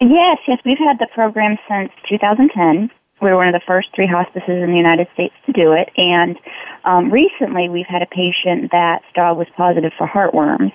[0.00, 0.58] Yes, yes.
[0.64, 2.90] We've had the program since 2010.
[3.22, 5.90] We were one of the first three hospices in the United States to do it.
[5.96, 6.36] And
[6.84, 10.72] um, recently we've had a patient that dog was positive for heartworms.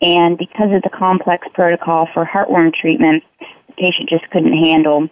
[0.00, 3.22] And because of the complex protocol for heartworm treatment,
[3.68, 5.08] the patient just couldn't handle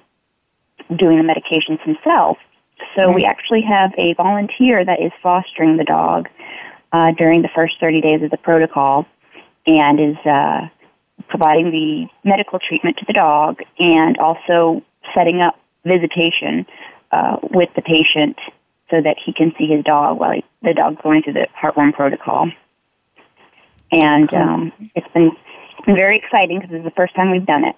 [0.97, 2.39] doing the medications himself.
[2.97, 6.29] So we actually have a volunteer that is fostering the dog
[6.93, 9.07] uh, during the first 30 days of the protocol
[9.67, 10.69] and is uh,
[11.29, 14.83] providing the medical treatment to the dog and also
[15.15, 16.67] setting up visitation
[17.13, 18.39] uh, with the patient
[18.91, 21.93] so that he can see his dog while he, the dog's going through the heartworm
[21.93, 22.51] protocol.
[23.93, 25.31] And um, it's been
[25.77, 27.77] it's been very exciting because it's the first time we've done it.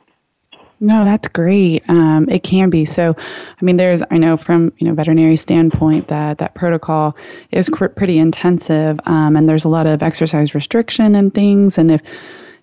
[0.79, 1.83] No, that's great.
[1.89, 2.85] Um, it can be.
[2.85, 7.17] So, I mean, there's, I know from, you know, veterinary standpoint that that protocol
[7.51, 11.79] is cr- pretty intensive um, and there's a lot of exercise restriction and things.
[11.79, 12.03] And if,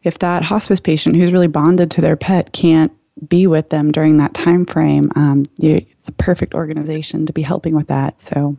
[0.04, 2.92] if that hospice patient who's really bonded to their pet can't
[3.28, 7.42] be with them during that time frame, um, you, it's a perfect organization to be
[7.42, 8.22] helping with that.
[8.22, 8.58] So,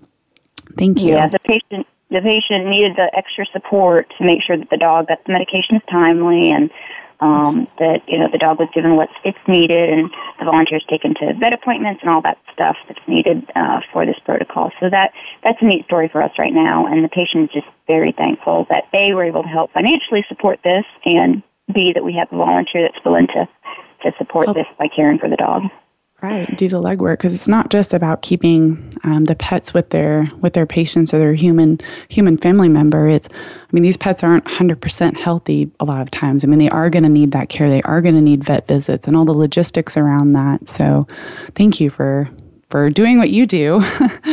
[0.77, 1.15] thank you.
[1.15, 5.09] Yeah, the patient the patient needed the extra support to make sure that the dog
[5.09, 6.71] got the medications timely and
[7.21, 11.15] um, that you know the dog was given what it's needed, and the volunteers taken
[11.15, 14.71] to vet appointments and all that stuff that's needed uh, for this protocol.
[14.81, 15.13] So that
[15.43, 18.67] that's a neat story for us right now, and the patient is just very thankful
[18.71, 21.43] that a we're able to help financially support this, and
[21.73, 23.49] b that we have a volunteer that's willing to
[24.03, 25.63] to support this by caring for the dog.
[26.25, 30.31] Right, do the legwork because it's not just about keeping um, the pets with their
[30.41, 33.09] with their patients or their human human family member.
[33.09, 36.43] It's, I mean, these pets aren't hundred percent healthy a lot of times.
[36.43, 37.69] I mean, they are going to need that care.
[37.69, 40.67] They are going to need vet visits and all the logistics around that.
[40.67, 41.07] So,
[41.57, 42.31] thank you for
[42.71, 43.83] for doing what you do.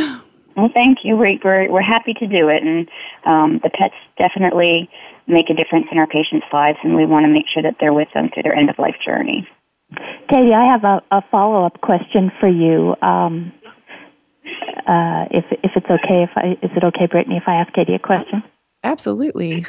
[0.56, 1.14] well, thank you.
[1.14, 2.88] We're, we're we're happy to do it, and
[3.26, 4.88] um, the pets definitely
[5.26, 7.92] make a difference in our patients' lives, and we want to make sure that they're
[7.92, 9.46] with them through their end of life journey.
[10.28, 12.94] Katie, I have a, a follow up question for you.
[13.02, 13.52] Um,
[14.86, 17.94] uh, if if it's okay, if I is it okay, Brittany, if I ask Katie
[17.94, 18.42] a question?
[18.84, 19.64] Absolutely.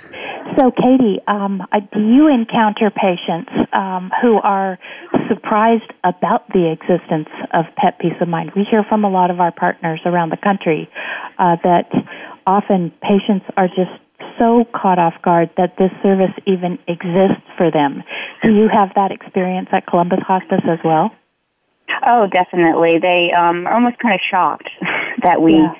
[0.58, 1.62] So, Katie, um,
[1.94, 4.78] do you encounter patients um, who are
[5.30, 8.52] surprised about the existence of Pet Peace of Mind?
[8.56, 10.90] We hear from a lot of our partners around the country
[11.40, 11.90] uh, that
[12.46, 13.92] often patients are just
[14.38, 18.04] so caught off guard that this service even exists for them.
[18.42, 21.12] Do you have that experience at Columbus Hospice as well?
[22.06, 23.00] Oh, definitely.
[23.00, 24.70] They um, are almost kind of shocked
[25.24, 25.74] that we yeah.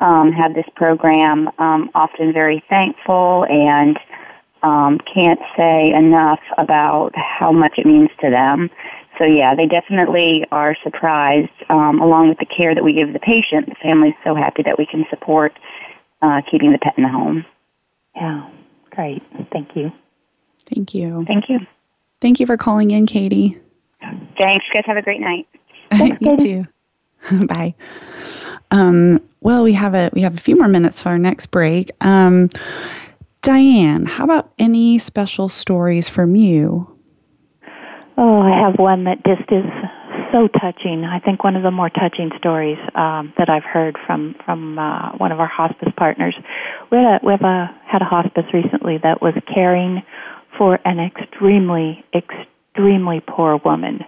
[0.00, 1.50] um, have this program.
[1.58, 3.98] Um, often very thankful and
[4.62, 8.70] um, can't say enough about how much it means to them.
[9.18, 11.50] So yeah, they definitely are surprised.
[11.68, 14.78] Um, along with the care that we give the patient, the family's so happy that
[14.78, 15.58] we can support
[16.22, 17.44] uh, keeping the pet in the home.
[18.14, 18.50] Yeah,
[18.90, 19.22] great.
[19.52, 19.92] Thank you.
[20.66, 21.24] Thank you.
[21.26, 21.60] Thank you.
[22.20, 23.58] Thank you for calling in, Katie.
[24.00, 24.64] Thanks.
[24.66, 25.46] You guys have a great night.
[25.90, 27.46] Thanks, you too.
[27.46, 27.74] Bye.
[28.70, 31.90] Um, well, we have a we have a few more minutes for our next break.
[32.00, 32.48] Um,
[33.42, 36.86] Dianne, how about any special stories from you?
[38.18, 39.64] Oh, I have one that just is
[40.32, 41.04] so touching.
[41.04, 45.12] I think one of the more touching stories um, that I've heard from from uh,
[45.12, 46.34] one of our hospice partners.
[46.90, 50.02] We had a, we have a had a hospice recently that was caring
[50.56, 54.04] for an extremely extremely poor woman.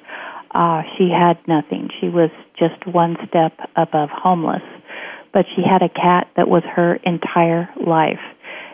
[0.50, 1.90] Uh, she had nothing.
[2.00, 4.62] She was just one step above homeless,
[5.32, 8.20] but she had a cat that was her entire life.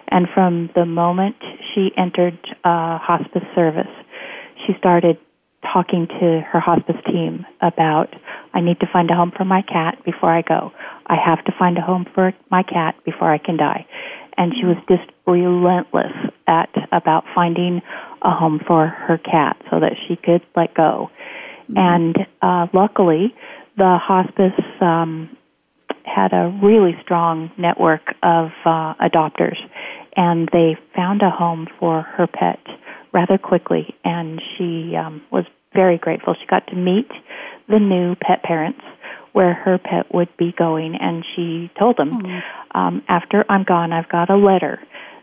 [0.08, 1.36] And from the moment
[1.74, 3.90] she entered uh, hospice service,
[4.66, 5.18] she started
[5.62, 8.14] talking to her hospice team about
[8.54, 10.72] I need to find a home for my cat before I go.
[11.06, 13.86] I have to find a home for my cat before I can die.
[14.36, 16.12] And she was just relentless
[16.46, 17.82] at about finding
[18.22, 21.10] a home for her cat so that she could let go.
[21.70, 21.78] Mm-hmm.
[21.78, 23.34] And uh, luckily,
[23.76, 25.36] the hospice um,
[26.04, 29.56] had a really strong network of uh, adopters,
[30.18, 32.58] and they found a home for her pet
[33.14, 36.34] rather quickly, and she um, was very grateful.
[36.34, 37.08] She got to meet
[37.68, 38.80] the new pet parents
[39.32, 42.40] where her pet would be going, and she told them, mm
[42.74, 44.78] um, after I'm gone, I've got a letter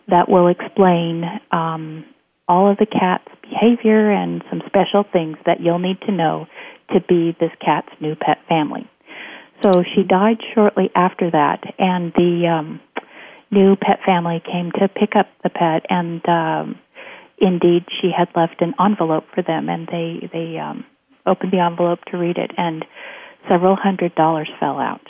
[0.07, 2.03] that will explain um,
[2.47, 6.47] all of the cat's behavior and some special things that you'll need to know
[6.91, 8.89] to be this cat's new pet family.
[9.63, 12.81] So she died shortly after that, and the um,
[13.55, 16.79] new pet family came to pick up the pet, and um,
[17.37, 20.83] indeed she had left an envelope for them, and they they um,
[21.25, 22.85] opened the envelope to read it, and
[23.49, 25.07] several hundred dollars fell out,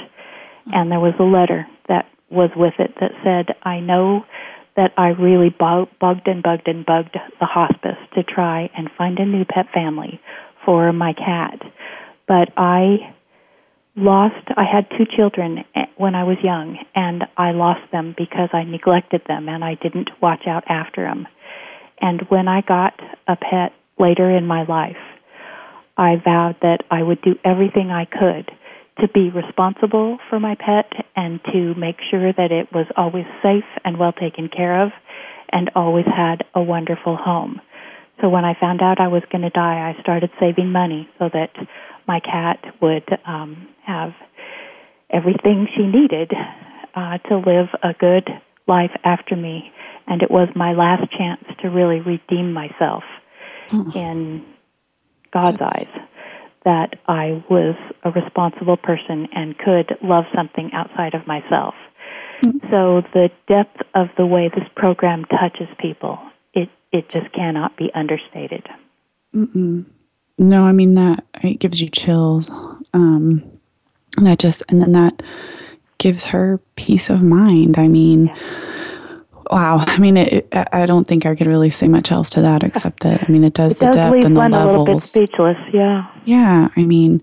[0.67, 4.25] and there was a letter that was with it that said, "I know."
[4.77, 9.25] That I really bugged and bugged and bugged the hospice to try and find a
[9.25, 10.19] new pet family
[10.65, 11.61] for my cat.
[12.27, 13.13] But I
[13.95, 18.49] lost I had two children eh, when I was young and I lost them because
[18.53, 21.27] I neglected them and I didn't watch out after them.
[22.01, 24.97] And when I got a pet later in my life,
[25.97, 28.51] I vowed that I would do everything I could
[28.99, 33.67] to be responsible for my pet and to make sure that it was always safe
[33.83, 34.91] and well taken care of
[35.51, 37.61] and always had a wonderful home.
[38.21, 41.29] So when I found out I was going to die, I started saving money so
[41.31, 41.51] that
[42.07, 44.13] my cat would um, have
[45.09, 46.31] everything she needed
[46.95, 48.29] uh, to live a good
[48.67, 49.71] life after me.
[50.07, 53.03] And it was my last chance to really redeem myself
[53.69, 53.95] mm.
[53.95, 54.45] in
[55.31, 55.77] God's That's...
[55.77, 56.05] eyes
[56.65, 61.75] that I was a responsible person and could love something outside of myself.
[62.41, 62.57] Mm-hmm.
[62.71, 66.19] So the depth of the way this program touches people,
[66.53, 68.67] it it just cannot be understated.
[69.33, 69.85] Mm-mm.
[70.37, 72.49] No, I mean that it gives you chills.
[72.93, 73.43] Um,
[74.17, 75.21] that just and then that
[75.97, 77.77] gives her peace of mind.
[77.77, 78.35] I mean.
[79.51, 79.83] Wow.
[79.87, 82.63] I mean, it, it, I don't think I could really say much else to that
[82.63, 84.63] except that, I mean, it does it the does depth and the levels.
[84.63, 86.07] a little bit speechless, yeah.
[86.25, 86.69] Yeah.
[86.75, 87.21] I mean,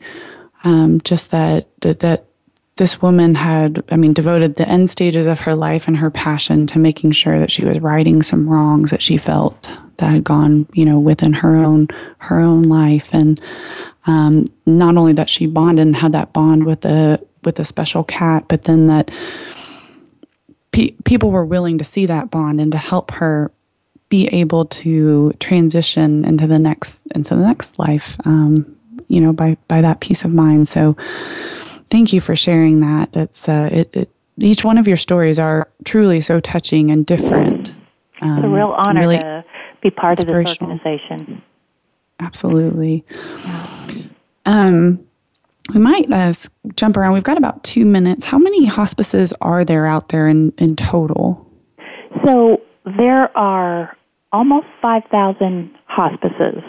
[0.63, 2.27] um, just that, that, that
[2.77, 6.69] this woman had, I mean, devoted the end stages of her life and her passion
[6.69, 9.69] to making sure that she was righting some wrongs that she felt
[10.03, 11.89] that had gone, you know, within her own,
[12.19, 13.15] her own life.
[13.15, 13.41] And,
[14.07, 18.05] um, not only that she bonded and had that bond with the, with a special
[18.05, 19.11] cat, but then that,
[20.73, 23.51] pe- people were willing to see that bond and to help her
[24.09, 28.77] be able to transition into the next into the next life um,
[29.09, 30.69] you know by by that peace of mind.
[30.69, 30.97] So
[31.91, 33.13] thank you for sharing that.
[33.13, 37.75] That's uh, it, it, each one of your stories are truly so touching and different.
[38.23, 39.45] Um, it's a real honor really to
[39.83, 41.43] be part of this organization
[42.21, 43.05] absolutely
[43.45, 44.03] yeah.
[44.47, 45.05] um
[45.73, 46.33] we might uh,
[46.75, 47.13] jump around.
[47.15, 48.25] We've got about two minutes.
[48.25, 51.47] How many hospices are there out there in, in total?
[52.27, 53.97] So there are
[54.33, 56.63] almost 5,000 hospices,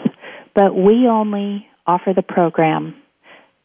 [0.54, 2.94] but we only offer the program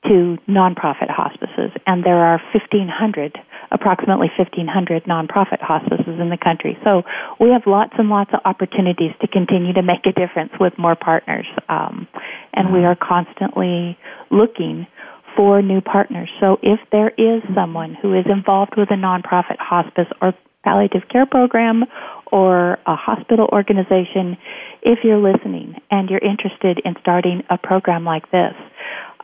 [0.06, 3.38] to nonprofit hospices, and there are 1,500,
[3.72, 6.78] approximately 1,500 nonprofit hospices in the country.
[6.84, 7.04] So
[7.40, 10.96] we have lots and lots of opportunities to continue to make a difference with more
[10.96, 12.08] partners, um,
[12.54, 13.98] and we are constantly
[14.30, 14.88] looking
[15.36, 16.30] for new partners.
[16.40, 21.26] So if there is someone who is involved with a nonprofit hospice or palliative care
[21.26, 21.86] program
[22.32, 24.38] or a hospital organization,
[24.82, 28.54] if you're listening and you're interested in starting a program like this,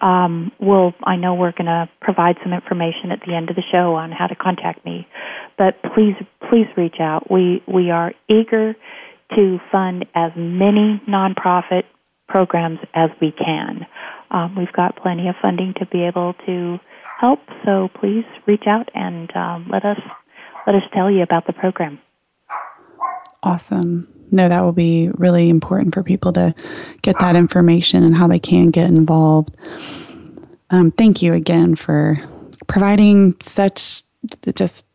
[0.02, 3.64] um, we'll, I know we're going to provide some information at the end of the
[3.72, 5.08] show on how to contact me,
[5.58, 6.16] but please,
[6.50, 7.32] please reach out.
[7.32, 8.76] We, we are eager
[9.36, 11.84] to fund as many nonprofit
[12.28, 13.86] programs as we can.
[14.32, 16.78] Um, we've got plenty of funding to be able to
[17.20, 20.00] help, so please reach out and um, let us
[20.68, 22.00] let us tell you about the program.
[23.43, 24.14] Awesome.
[24.32, 26.53] No, that will be really important for people to
[27.01, 29.55] get that information and how they can get involved.
[30.69, 32.19] Um, thank you again for
[32.67, 34.03] providing such
[34.55, 34.86] just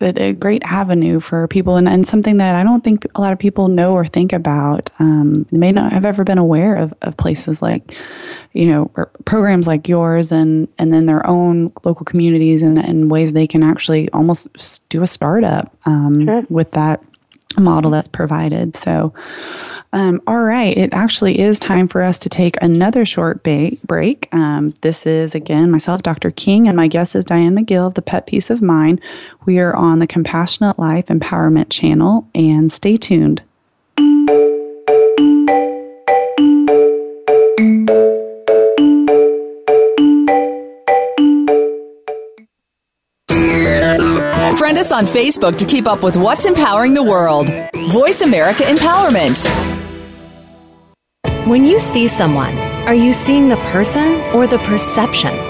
[0.00, 3.38] a great avenue for people and, and something that I don't think a lot of
[3.38, 4.90] people know or think about.
[4.98, 7.94] Um, they may not have ever been aware of, of places like,
[8.52, 8.90] you know,
[9.26, 13.62] programs like yours and, and then their own local communities and, and ways they can
[13.62, 16.42] actually almost do a startup um, sure.
[16.48, 17.02] with that
[17.58, 18.76] model that's provided.
[18.76, 19.12] So,
[19.92, 24.28] um, all right, it actually is time for us to take another short ba- break.
[24.32, 26.30] Um, this is again myself, Dr.
[26.30, 29.00] King, and my guest is Dianne McGill of the Pet Peace of Mind.
[29.46, 33.42] We are on the Compassionate Life Empowerment channel, and stay tuned.
[44.70, 47.48] Friend us on Facebook to keep up with what's empowering the world.
[47.90, 49.44] Voice America Empowerment.
[51.44, 52.56] When you see someone,
[52.86, 55.49] are you seeing the person or the perception?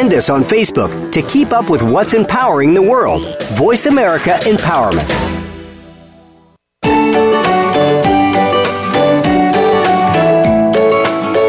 [0.00, 3.20] Friend us on Facebook to keep up with what's empowering the world.
[3.48, 5.06] Voice America Empowerment.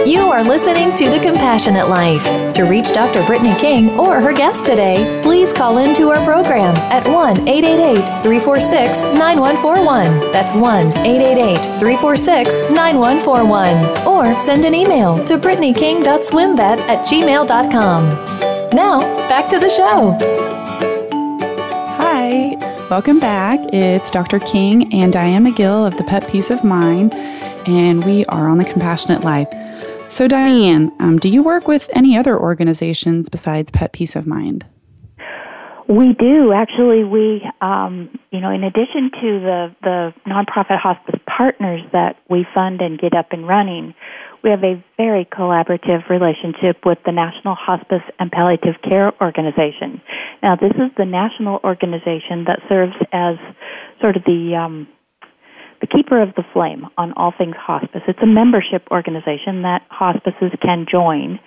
[0.06, 2.41] You are listening to The Compassionate Life.
[2.56, 3.26] To reach Dr.
[3.26, 8.98] Brittany King or her guest today, please call into our program at 1 888 346
[9.18, 10.32] 9141.
[10.34, 14.06] That's 1 888 346 9141.
[14.06, 18.10] Or send an email to BrittanyKing.swimvet at gmail.com.
[18.76, 19.00] Now,
[19.30, 20.18] back to the show.
[21.98, 22.58] Hi,
[22.90, 23.60] welcome back.
[23.72, 24.40] It's Dr.
[24.40, 27.14] King and Dianne McGill of the Pet Peace of Mind,
[27.66, 29.48] and we are on The Compassionate Life.
[30.12, 34.66] So, Dianne, um, do you work with any other organizations besides Pet Peace of Mind?
[35.88, 37.06] We do actually.
[37.06, 42.82] We, um, you know, in addition to the the nonprofit hospice partners that we fund
[42.82, 43.96] and get up and running,
[44.44, 50.02] we have a very collaborative relationship with the National Hospice and Palliative Care Organization.
[50.44, 53.38] Now, this is the national organization that serves as
[54.02, 54.90] sort of the um,
[55.82, 58.02] the Keeper of the Flame on all things hospice.
[58.08, 61.40] It's a membership organization that hospices can join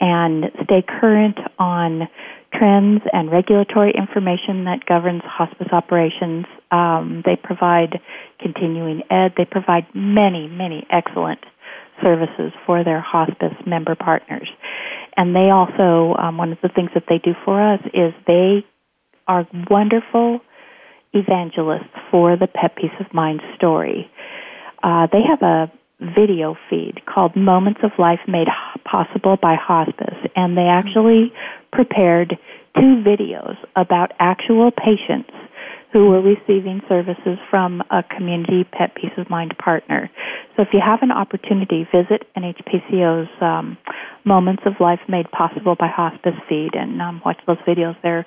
[0.00, 2.08] and stay current on
[2.52, 6.46] trends and regulatory information that governs hospice operations.
[6.70, 8.00] Um, they provide
[8.40, 9.34] continuing ed.
[9.36, 11.40] They provide many, many excellent
[12.02, 14.48] services for their hospice member partners.
[15.16, 18.64] And they also, um, one of the things that they do for us is they
[19.28, 20.40] are wonderful
[21.14, 24.10] evangelists for the Pet Peace of Mind story.
[24.82, 28.48] Uh, they have a video feed called Moments of Life Made
[28.84, 31.32] Possible by Hospice, and they actually
[31.72, 32.36] prepared
[32.76, 35.30] two videos about actual patients
[35.92, 40.10] who were receiving services from a community Pet Peace of Mind partner.
[40.56, 43.78] So if you have an opportunity, visit NHPCO's um,
[44.24, 47.94] Moments of Life Made Possible by Hospice feed and um, watch those videos.
[48.02, 48.26] They're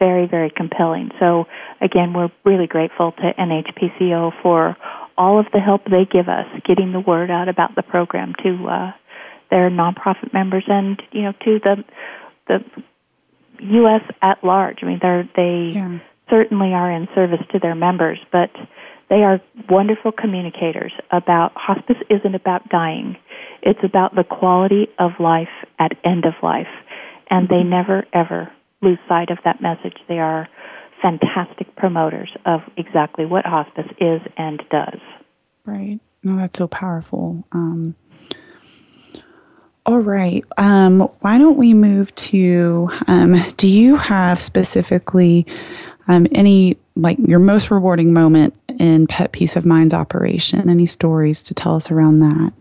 [0.00, 1.10] very, very compelling.
[1.20, 1.46] So
[1.80, 4.76] again, we're really grateful to NHPCO for
[5.16, 8.66] all of the help they give us getting the word out about the program to
[8.66, 8.92] uh,
[9.50, 11.84] their nonprofit members and you know to the
[12.48, 12.64] the
[13.62, 14.02] U.S.
[14.22, 14.78] at large.
[14.82, 15.98] I mean, they're they yeah.
[16.30, 18.50] certainly are in service to their members, but
[19.10, 23.16] they are wonderful communicators about hospice isn't about dying.
[23.60, 25.48] It's about the quality of life
[25.78, 26.68] at end of life.
[27.28, 27.70] And they mm-hmm.
[27.70, 28.50] never ever
[28.82, 29.96] lose sight of that message.
[30.08, 30.48] They are
[31.02, 35.00] fantastic promoters of exactly what hospice is and does.
[35.64, 35.98] Right.
[36.22, 37.44] No, that's so powerful.
[37.52, 37.94] Um,
[39.86, 40.44] all right.
[40.58, 42.90] Um, why don't we move to?
[43.06, 45.46] Um, do you have specifically
[46.08, 50.68] um, any like your most rewarding moment in Pet Peace of Mind's operation?
[50.68, 52.52] Any stories to tell us around that?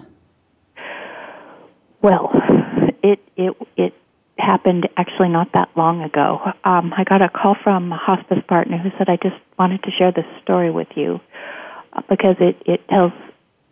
[2.01, 2.31] Well,
[3.03, 3.93] it it it
[4.39, 6.39] happened actually not that long ago.
[6.63, 9.91] Um, I got a call from a hospice partner who said, I just wanted to
[9.91, 11.19] share this story with you
[11.93, 13.11] uh, because it, it tells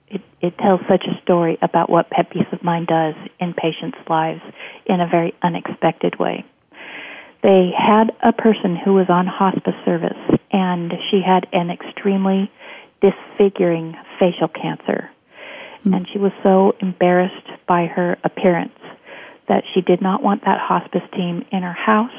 [0.09, 3.97] it, it tells such a story about what Pet Peace of Mind does in patients'
[4.09, 4.41] lives
[4.85, 6.45] in a very unexpected way.
[7.43, 10.17] They had a person who was on hospice service,
[10.51, 12.49] and she had an extremely
[13.01, 15.11] disfiguring facial cancer.
[15.79, 15.93] Mm-hmm.
[15.93, 18.79] And she was so embarrassed by her appearance
[19.47, 22.11] that she did not want that hospice team in her house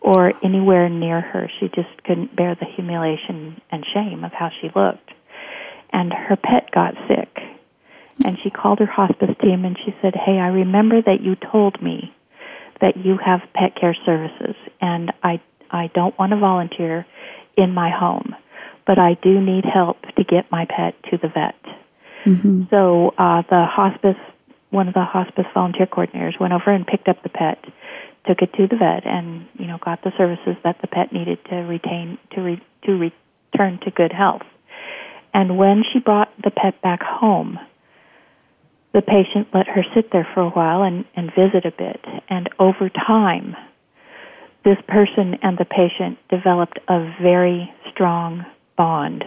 [0.00, 1.50] or anywhere near her.
[1.58, 5.10] She just couldn't bear the humiliation and shame of how she looked.
[5.92, 7.38] And her pet got sick.
[8.24, 11.82] And she called her hospice team and she said, Hey, I remember that you told
[11.82, 12.14] me
[12.80, 15.40] that you have pet care services and I
[15.70, 17.06] I don't want to volunteer
[17.56, 18.34] in my home,
[18.86, 21.54] but I do need help to get my pet to the vet.
[22.24, 22.64] Mm-hmm.
[22.70, 24.16] So uh, the hospice
[24.70, 27.62] one of the hospice volunteer coordinators went over and picked up the pet,
[28.26, 31.38] took it to the vet, and you know got the services that the pet needed
[31.46, 34.42] to retain to re, to return to good health.
[35.32, 37.58] And when she brought the pet back home,
[38.92, 42.04] the patient let her sit there for a while and, and visit a bit.
[42.28, 43.54] And over time,
[44.64, 48.44] this person and the patient developed a very strong
[48.76, 49.24] bond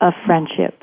[0.00, 0.82] of friendship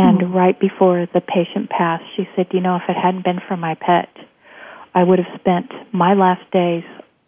[0.00, 0.32] and mm-hmm.
[0.32, 3.74] right before the patient passed, she said, You know, if it hadn't been for my
[3.74, 4.08] pet,
[4.94, 6.84] I would have spent my last days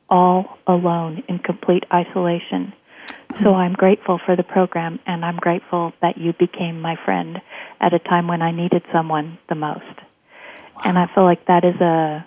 [0.08, 2.72] all alone in complete isolation.
[2.72, 3.44] Mm-hmm.
[3.44, 7.42] So I'm grateful for the program, and I'm grateful that you became my friend
[7.78, 9.84] at a time when I needed someone the most.
[9.84, 10.82] Wow.
[10.84, 12.26] And I feel like that is a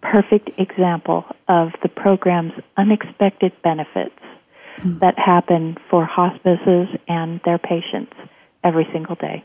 [0.00, 4.20] perfect example of the program's unexpected benefits
[4.78, 4.98] mm.
[5.00, 8.14] that happen for hospices and their patients
[8.64, 9.44] every single day.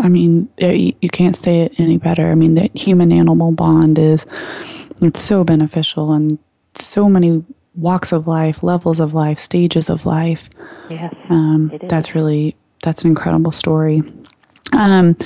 [0.00, 2.30] I mean, you can't say it any better.
[2.30, 4.26] I mean, the human animal bond is
[5.02, 6.38] it's so beneficial in
[6.74, 7.44] so many
[7.74, 10.48] walks of life, levels of life, stages of life.
[10.90, 14.02] Yes, um, that's really that's an incredible story.
[14.72, 15.16] Um,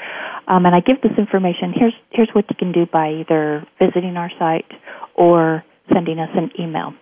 [0.48, 1.74] Um, and I give this information.
[1.76, 4.72] Here's here's what you can do by either visiting our site
[5.16, 6.94] or sending us an email.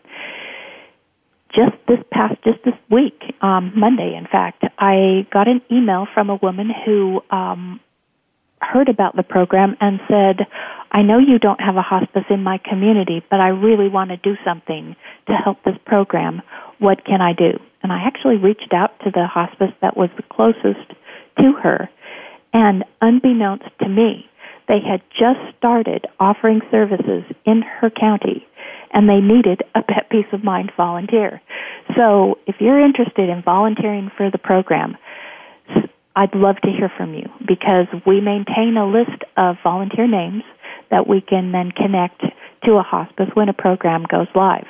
[1.53, 6.29] Just this past, just this week, um, Monday, in fact, I got an email from
[6.29, 7.81] a woman who um,
[8.61, 10.47] heard about the program and said,
[10.91, 14.17] I know you don't have a hospice in my community, but I really want to
[14.17, 14.95] do something
[15.27, 16.41] to help this program.
[16.79, 17.59] What can I do?
[17.81, 20.91] And I actually reached out to the hospice that was the closest
[21.39, 21.89] to her.
[22.53, 24.29] And unbeknownst to me,
[24.67, 28.45] they had just started offering services in her county
[28.93, 31.41] and they needed a pet peace of mind volunteer.
[31.95, 34.97] So if you're interested in volunteering for the program,
[36.15, 40.43] I'd love to hear from you because we maintain a list of volunteer names
[40.91, 42.21] that we can then connect
[42.65, 44.67] to a hospice when a program goes live.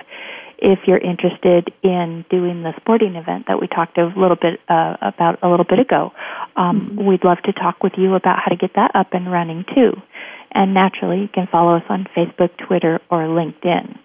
[0.58, 4.96] If you're interested in doing the sporting event that we talked a little bit uh,
[5.02, 6.14] about a little bit ago,
[6.56, 7.08] um, mm-hmm.
[7.08, 9.94] we'd love to talk with you about how to get that up and running too.
[10.52, 13.98] And naturally, you can follow us on Facebook, Twitter, or LinkedIn.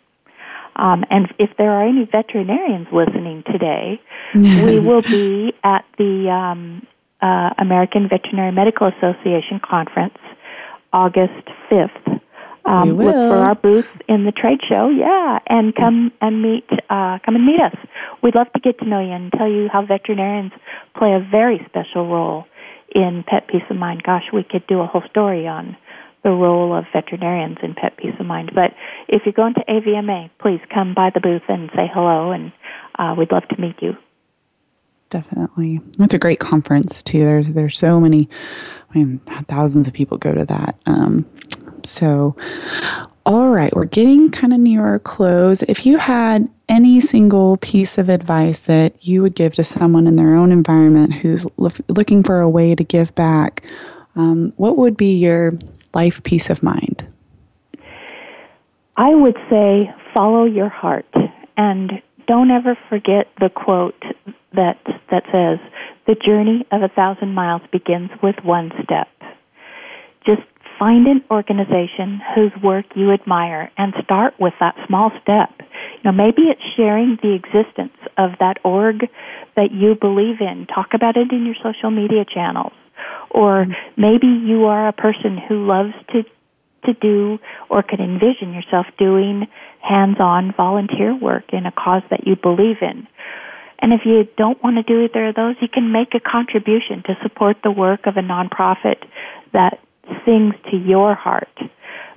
[0.76, 3.98] Um, and if there are any veterinarians listening today,
[4.34, 6.86] we will be at the um,
[7.20, 10.18] uh, American Veterinary Medical Association conference
[10.96, 12.20] August 5th.
[12.64, 17.18] Um, look for our booth in the trade show, yeah, and come and meet, uh,
[17.24, 17.76] come and meet us.
[18.22, 20.52] We'd love to get to know you and tell you how veterinarians
[20.96, 22.46] play a very special role
[22.92, 24.02] in pet peace of mind.
[24.02, 25.76] Gosh, we could do a whole story on
[26.24, 28.50] the role of veterinarians in pet peace of mind.
[28.54, 28.72] But
[29.06, 32.52] if you're going to AVMA, please come by the booth and say hello, and
[32.98, 33.96] uh, we'd love to meet you.
[35.08, 37.20] Definitely, that's a great conference too.
[37.20, 38.28] There's there's so many,
[38.94, 40.76] I mean, thousands of people go to that.
[40.86, 41.24] Um,
[41.84, 42.34] so,
[43.24, 45.62] all right, we're getting kind of near our close.
[45.62, 50.16] If you had any single piece of advice that you would give to someone in
[50.16, 53.62] their own environment who's lo- looking for a way to give back,
[54.16, 55.56] um, what would be your
[55.94, 57.06] life peace of mind?
[58.96, 61.06] I would say follow your heart
[61.56, 64.02] and don't ever forget the quote
[64.54, 64.78] that
[65.10, 65.58] that says
[66.06, 69.08] the journey of a thousand miles begins with one step.
[70.24, 70.42] Just
[70.78, 75.50] find an organization whose work you admire and start with that small step.
[75.58, 79.08] You know, maybe it's sharing the existence of that org
[79.56, 80.66] that you believe in.
[80.66, 82.72] Talk about it in your social media channels.
[83.30, 84.00] Or mm-hmm.
[84.00, 86.24] maybe you are a person who loves to
[86.86, 89.46] to do or could envision yourself doing
[89.80, 93.06] hands-on volunteer work in a cause that you believe in.
[93.78, 97.02] And if you don't want to do either of those, you can make a contribution
[97.06, 99.04] to support the work of a nonprofit
[99.52, 99.78] that
[100.24, 101.52] sings to your heart.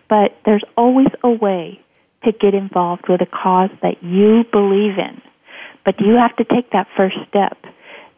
[0.09, 1.79] But there's always a way
[2.23, 5.21] to get involved with a cause that you believe in.
[5.85, 7.57] But you have to take that first step.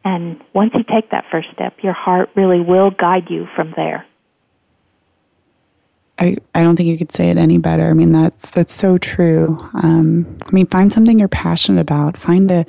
[0.03, 4.05] And once you take that first step, your heart really will guide you from there.
[6.21, 7.89] I, I don't think you could say it any better.
[7.89, 9.57] I mean, that's that's so true.
[9.73, 12.17] Um, I mean, find something you're passionate about.
[12.17, 12.65] Find a.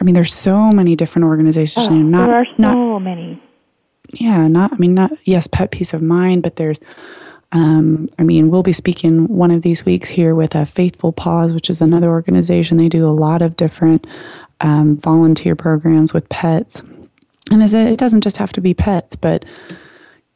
[0.00, 1.86] I mean, there's so many different organizations.
[1.88, 3.42] Oh, not, there are so not, many
[4.14, 6.78] yeah, not, I mean, not, yes, pet peace of mind, but there's,
[7.52, 11.52] um, I mean, we'll be speaking one of these weeks here with a Faithful Paws,
[11.52, 12.76] which is another organization.
[12.76, 14.06] They do a lot of different
[14.60, 16.82] um, volunteer programs with pets.
[17.50, 19.44] And as it doesn't just have to be pets, but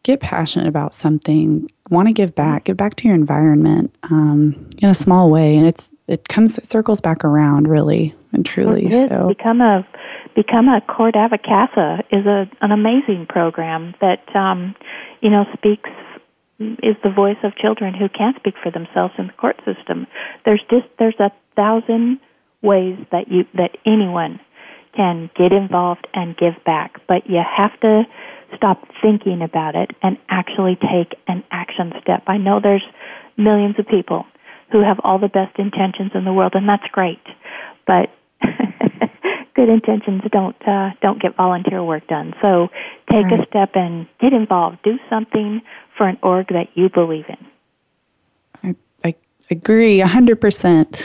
[0.03, 4.89] get passionate about something, want to give back, give back to your environment um, in
[4.89, 5.57] a small way.
[5.57, 8.91] And it's, it comes, it circles back around really and truly.
[8.91, 9.87] so become a
[10.37, 14.75] Become a Court Advocassa is a, an amazing program that, um,
[15.23, 15.89] you know, speaks
[16.59, 20.07] is the voice of children who can't speak for themselves in the court system.
[20.45, 22.21] There's just there's a thousand
[22.61, 24.41] ways that you that anyone
[24.95, 28.03] can get involved and give back, but you have to
[28.55, 32.25] stop thinking about it and actually take an action step.
[32.27, 32.85] I know there's
[33.37, 34.27] millions of people
[34.73, 37.23] who have all the best intentions in the world, and that's great.
[37.87, 38.11] But
[39.55, 42.35] good intentions don't uh, don't get volunteer work done.
[42.43, 42.69] So
[43.11, 43.41] take right.
[43.41, 44.79] a step and get involved.
[44.83, 45.63] Do something
[45.97, 48.75] for an org that you believe in.
[49.05, 49.15] I, I
[49.51, 51.05] agree a hundred percent.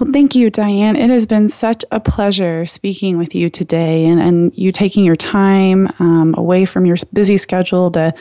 [0.00, 0.98] Well, thank you, Dianne.
[0.98, 5.14] It has been such a pleasure speaking with you today and, and you taking your
[5.14, 8.14] time um, away from your busy schedule to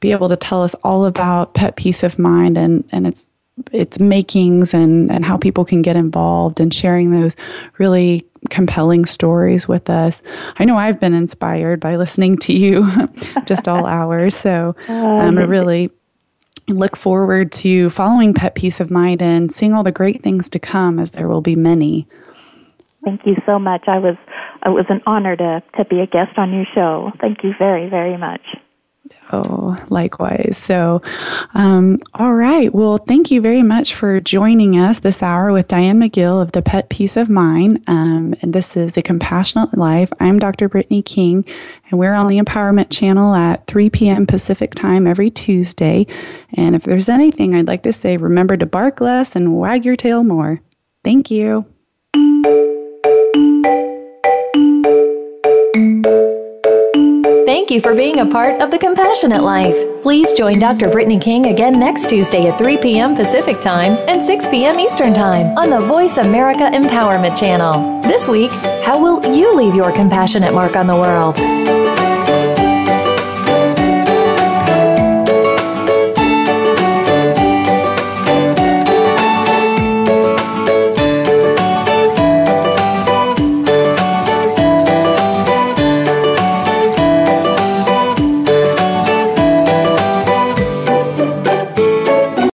[0.00, 3.30] be able to tell us all about Pet Peace of Mind and, and its
[3.70, 7.36] its makings and, and how people can get involved and sharing those
[7.78, 10.22] really compelling stories with us.
[10.58, 12.90] I know I've been inspired by listening to you
[13.46, 14.34] just all hours.
[14.34, 15.90] So um, I really
[16.68, 20.58] look forward to following Pet Peace of Mind and seeing all the great things to
[20.58, 22.06] come as there will be many.
[23.04, 23.84] Thank you so much.
[23.88, 24.16] I was
[24.64, 27.10] it was an honor to, to be a guest on your show.
[27.20, 28.42] Thank you very, very much.
[29.34, 30.58] Oh, likewise.
[30.58, 31.00] So,
[31.54, 32.72] um, all right.
[32.74, 36.60] Well, thank you very much for joining us this hour with Dianne McGill of the
[36.60, 37.82] Pet Peace of Mind.
[37.86, 40.12] Um, and this is The Compassionate Life.
[40.20, 40.68] I'm Dr.
[40.68, 41.46] Brittany King,
[41.90, 44.26] and we're on the Empowerment Channel at 3 p.m.
[44.26, 46.06] Pacific time every Tuesday.
[46.52, 49.96] And if there's anything I'd like to say, remember to bark less and wag your
[49.96, 50.60] tail more.
[51.04, 51.64] Thank you.
[57.62, 59.76] Thank you for being a part of the Compassionate Life.
[60.02, 60.90] Please join Dr.
[60.90, 63.14] Brittany King again next Tuesday at 3 p.m.
[63.14, 64.80] Pacific Time and 6 p.m.
[64.80, 68.02] Eastern Time on the Voice America Empowerment Channel.
[68.02, 68.50] This week,
[68.84, 71.36] how will you leave your compassionate mark on the world?